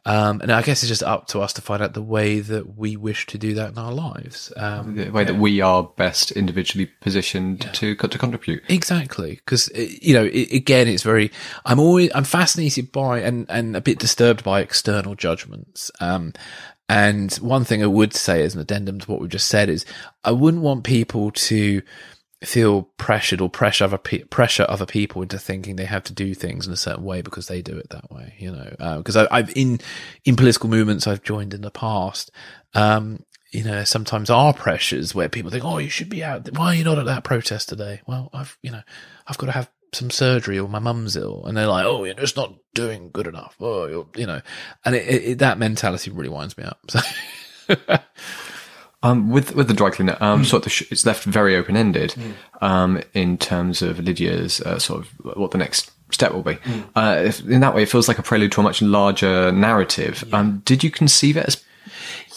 [0.06, 2.76] Um, and I guess it's just up to us to find out the way that
[2.76, 4.52] we wish to do that in our lives.
[4.54, 5.28] Um, the way yeah.
[5.28, 7.72] that we are best individually positioned yeah.
[7.72, 8.62] to to contribute.
[8.68, 11.32] Exactly, because uh, you know, it, again, it's very.
[11.64, 15.90] I'm always I'm fascinated by and and a bit disturbed by external judgments.
[16.00, 16.34] Um,
[16.88, 19.86] and one thing I would say as an addendum to what we just said is
[20.22, 21.82] I wouldn't want people to
[22.42, 26.34] feel pressured or pressure other pe- pressure other people into thinking they have to do
[26.34, 28.34] things in a certain way because they do it that way.
[28.38, 29.80] You know, because uh, I've in
[30.24, 32.30] in political movements I've joined in the past.
[32.74, 36.48] Um, you know, sometimes are pressures where people think, "Oh, you should be out.
[36.56, 38.82] Why are you not at that protest today?" Well, I've you know,
[39.26, 42.14] I've got to have some surgery or my mum's ill and they're like oh you're
[42.14, 44.40] just not doing good enough oh you're, you know
[44.84, 47.00] and it, it, that mentality really winds me up so
[49.04, 50.46] um, with with the dry cleaner, um, mm.
[50.46, 52.32] sort of sh- it's left very open ended mm.
[52.62, 56.54] um, in terms of Lydia's uh, sort of what the next step will be.
[56.54, 56.84] Mm.
[56.96, 60.24] Uh, if, in that way, it feels like a prelude to a much larger narrative.
[60.28, 60.38] Yeah.
[60.38, 61.62] Um, did you conceive it as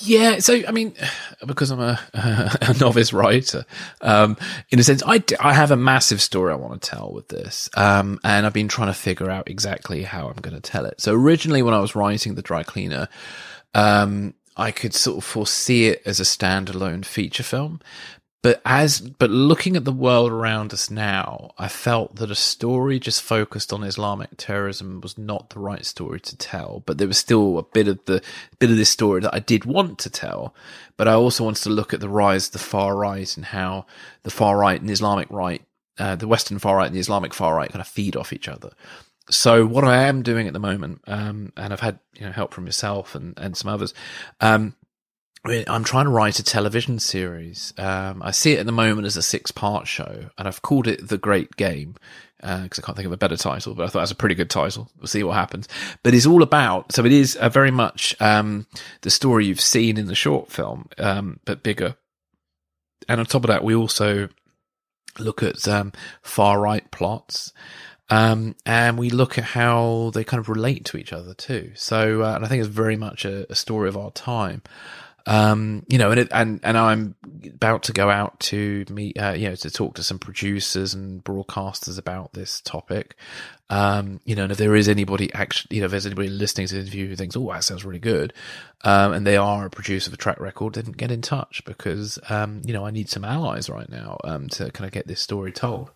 [0.02, 0.94] yeah, so I mean,
[1.45, 3.65] because I'm a, a novice writer,
[4.02, 4.38] um,
[4.69, 7.69] in a sense, I, I have a massive story I want to tell with this,
[7.76, 11.02] um, and I've been trying to figure out exactly how I'm going to tell it.
[11.02, 13.07] So originally, when I was writing the Dry Cleaner,
[13.74, 17.80] um, I could sort of foresee it as a standalone feature film,
[18.43, 22.99] but as but looking at the world around us now, I felt that a story
[22.99, 26.84] just focused on Islamic terrorism was not the right story to tell.
[26.85, 28.22] But there was still a bit of the
[28.59, 30.53] bit of this story that I did want to tell.
[30.97, 33.88] But I also wanted to look at the rise of the far right and how
[34.22, 35.64] the far right and the Islamic right,
[35.97, 38.47] uh, the Western far right and the Islamic far right kind of feed off each
[38.47, 38.69] other.
[39.31, 42.53] So what I am doing at the moment, um, and I've had you know help
[42.53, 43.95] from yourself and and some others,
[44.41, 44.76] um,
[45.45, 47.73] I'm trying to write a television series.
[47.77, 50.88] Um, I see it at the moment as a six part show, and I've called
[50.88, 51.95] it The Great Game
[52.39, 54.35] because uh, I can't think of a better title, but I thought that's a pretty
[54.35, 54.91] good title.
[54.97, 55.68] We'll see what happens.
[56.03, 58.68] But it's all about, so it is a very much um,
[59.01, 61.95] the story you've seen in the short film, um, but bigger.
[63.09, 64.30] And on top of that, we also
[65.18, 67.53] look at um, far right plots.
[68.09, 71.72] Um, and we look at how they kind of relate to each other too.
[71.76, 74.61] So, uh, and I think it's very much a, a story of our time.
[75.28, 79.34] Um, you know, and it, and and I'm about to go out to meet, uh,
[79.34, 83.16] you know, to talk to some producers and broadcasters about this topic.
[83.70, 86.68] Um, you know, and if there is anybody actually, you know, if there's anybody listening
[86.68, 88.32] to the interview who thinks, "Oh, that sounds really good,"
[88.86, 92.18] um, and they are a producer of a track record, then get in touch because,
[92.30, 95.20] um, you know, I need some allies right now um, to kind of get this
[95.20, 95.91] story told.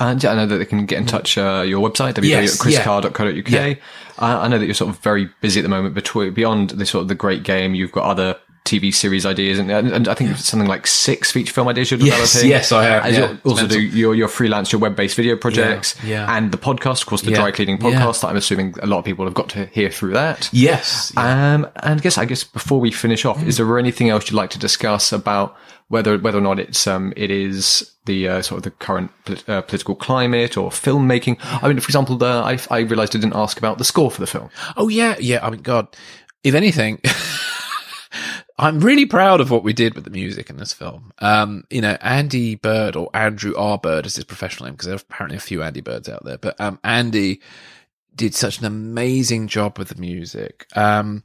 [0.00, 1.36] And yeah, I know that they can get in touch.
[1.36, 3.50] Uh, your website, Yes, www.chriscarr.co.uk.
[3.50, 3.74] Yeah.
[4.18, 5.94] Uh, I know that you're sort of very busy at the moment.
[5.94, 9.70] Between beyond the sort of the great game, you've got other TV series ideas, and,
[9.70, 12.50] and, I think something like six feature film ideas you're Yes, developing.
[12.50, 13.36] yes, I have, yeah.
[13.44, 16.36] also do your your freelance, your web based video projects, yeah.
[16.36, 17.90] and the podcast, of course, the Yeah, dry cleaning yeah.
[17.90, 18.20] podcast.
[18.20, 20.48] That I'm assuming a lot of people have got to hear through that.
[20.52, 21.12] Yes.
[21.16, 24.36] Um, and I guess I guess before we finish off, is there anything else you'd
[24.36, 25.56] like to discuss about
[25.88, 29.48] whether whether or not it's um it is the uh, sort of the current polit-
[29.48, 31.38] uh, political climate or filmmaking?
[31.62, 34.20] I mean, for example, the, I I realised I didn't ask about the score for
[34.20, 34.50] the film.
[34.76, 35.44] Oh yeah, yeah.
[35.44, 35.88] I mean, God,
[36.44, 37.00] if anything,
[38.60, 41.12] I'm really proud of what we did with the music in this film.
[41.20, 43.78] Um, you know, Andy Bird or Andrew R.
[43.78, 46.36] Bird is his professional name because there are apparently a few Andy Birds out there,
[46.36, 47.40] but um, Andy
[48.14, 50.66] did such an amazing job with the music.
[50.76, 51.24] Um,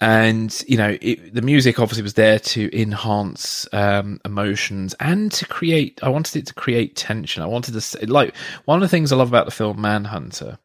[0.00, 5.46] and you know, it, the music obviously was there to enhance um, emotions and to
[5.46, 6.00] create.
[6.02, 7.42] I wanted it to create tension.
[7.42, 8.34] I wanted to say, like
[8.64, 10.58] one of the things I love about the film Manhunter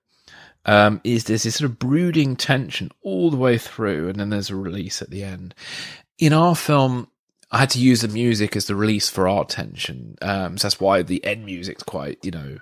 [0.65, 4.49] um, is there's this sort of brooding tension all the way through, and then there's
[4.49, 5.55] a release at the end.
[6.19, 7.07] In our film,
[7.51, 10.79] I had to use the music as the release for our tension, um, so that's
[10.79, 12.57] why the end music's quite, you know,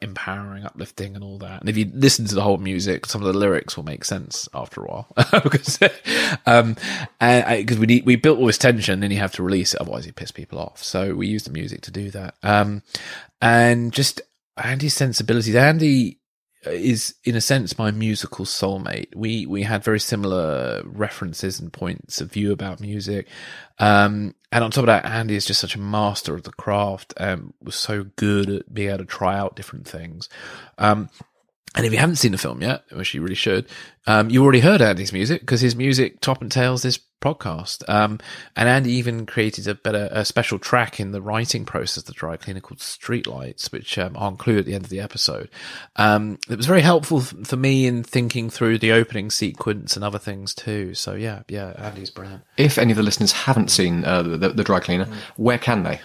[0.00, 1.60] empowering, uplifting, and all that.
[1.60, 4.48] And if you listen to the whole music, some of the lyrics will make sense
[4.54, 5.08] after a while
[5.42, 5.78] because
[6.46, 6.76] um,
[7.20, 10.06] because we need, we built all this tension, then you have to release it, otherwise
[10.06, 10.82] you piss people off.
[10.82, 12.34] So we use the music to do that.
[12.42, 12.82] Um,
[13.40, 14.20] and just
[14.56, 15.54] Andy's sensibilities.
[15.54, 16.18] Andy
[16.66, 19.14] is in a sense my musical soulmate.
[19.14, 23.28] We we had very similar references and points of view about music.
[23.78, 27.12] Um, and on top of that, Andy is just such a master of the craft
[27.16, 30.28] and was so good at being able to try out different things.
[30.78, 31.08] Um,
[31.74, 33.66] and if you haven't seen the film yet, which you really should,
[34.06, 37.88] um, you already heard Andy's music because his music top and tails this podcast.
[37.88, 38.20] Um,
[38.54, 42.12] and Andy even created a better, a special track in the writing process of the
[42.12, 45.48] dry cleaner called Streetlights, which um, I'll include at the end of the episode.
[45.96, 50.04] Um, it was very helpful f- for me in thinking through the opening sequence and
[50.04, 50.94] other things too.
[50.94, 52.42] So yeah, yeah, Andy's brilliant.
[52.56, 56.00] If any of the listeners haven't seen uh, the, the dry cleaner, where can they?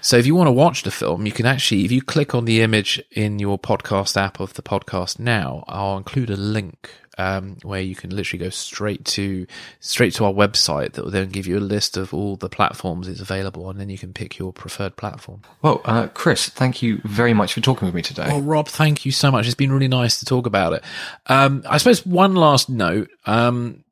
[0.00, 2.44] So if you want to watch the film, you can actually, if you click on
[2.44, 7.56] the image in your podcast app of the podcast now, I'll include a link um,
[7.62, 9.46] where you can literally go straight to
[9.80, 13.06] straight to our website that will then give you a list of all the platforms
[13.06, 15.42] it's available on, and then you can pick your preferred platform.
[15.60, 18.26] Well, uh, Chris, thank you very much for talking with me today.
[18.28, 19.46] Well, Rob, thank you so much.
[19.46, 20.84] It's been really nice to talk about it.
[21.26, 23.10] Um, I suppose one last note.
[23.26, 23.84] Um,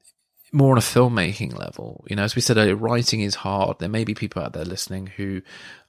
[0.53, 2.05] more on a filmmaking level.
[2.09, 3.79] You know, as we said earlier, writing is hard.
[3.79, 5.43] There may be people out there listening who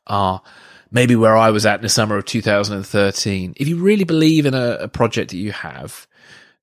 [0.07, 0.41] are
[0.91, 3.53] maybe where I was at in the summer of 2013.
[3.57, 6.07] If you really believe in a, a project that you have,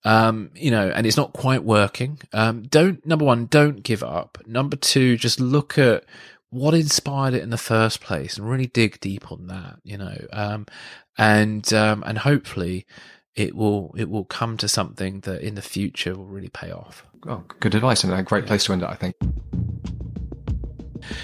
[0.05, 4.39] um, you know, and it's not quite working, um, don't, number one, don't give up.
[4.47, 6.05] Number two, just look at
[6.51, 10.17] what inspired it in the first place and really dig deep on that, you know,
[10.33, 10.67] um,
[11.17, 12.87] and, um, and hopefully
[13.35, 17.05] it will, it will come to something that in the future will really pay off.
[17.27, 19.17] Oh, good advice and a great place to end it, I think.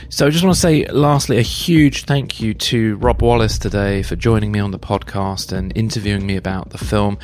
[0.08, 4.02] So I just want to say, lastly, a huge thank you to Rob Wallis today
[4.02, 7.18] for joining me on the podcast and interviewing me about the film.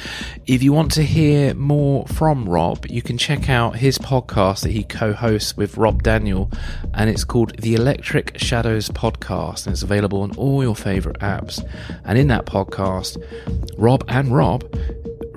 [0.46, 4.72] If you want to hear more from Rob, you can check out his podcast that
[4.72, 6.50] he co-hosts with Rob Daniel,
[6.94, 11.64] and it's called the Electric Shadows Podcast, and it's available on all your favorite apps.
[12.04, 13.22] And in that podcast,
[13.78, 14.62] Rob and Rob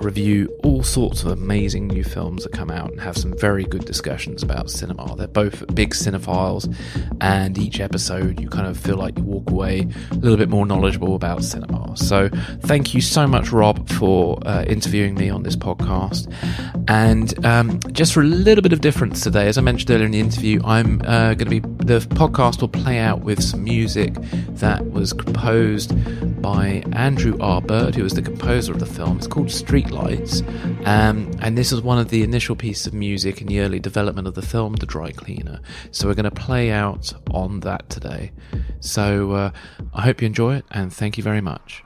[0.04, 3.84] review all sorts of amazing new films that come out and have some very good
[3.84, 5.16] discussions about cinema.
[5.16, 6.72] They're both big cinephiles,
[7.20, 10.66] and each episode you kind of feel like you walk away a little bit more
[10.66, 11.96] knowledgeable about cinema.
[11.96, 12.28] So,
[12.60, 16.32] thank you so much, Rob, for uh, interviewing me on this podcast.
[16.88, 20.12] And um, just for a little bit of difference today, as I mentioned earlier in
[20.12, 24.14] the interview, I'm uh, going to be the podcast will play out with some music
[24.56, 25.92] that was composed
[26.40, 27.60] by Andrew R.
[27.60, 29.16] Bird, who was the composer of the film.
[29.16, 29.50] It's called
[29.94, 33.80] Streetlights, um, and this is one of the initial pieces of music in the early
[33.80, 35.60] development of the film, The Dry Cleaner.
[35.90, 38.32] So we're going to play out on that today.
[38.80, 39.50] So uh,
[39.92, 41.83] I hope you enjoy it, and thank you very much.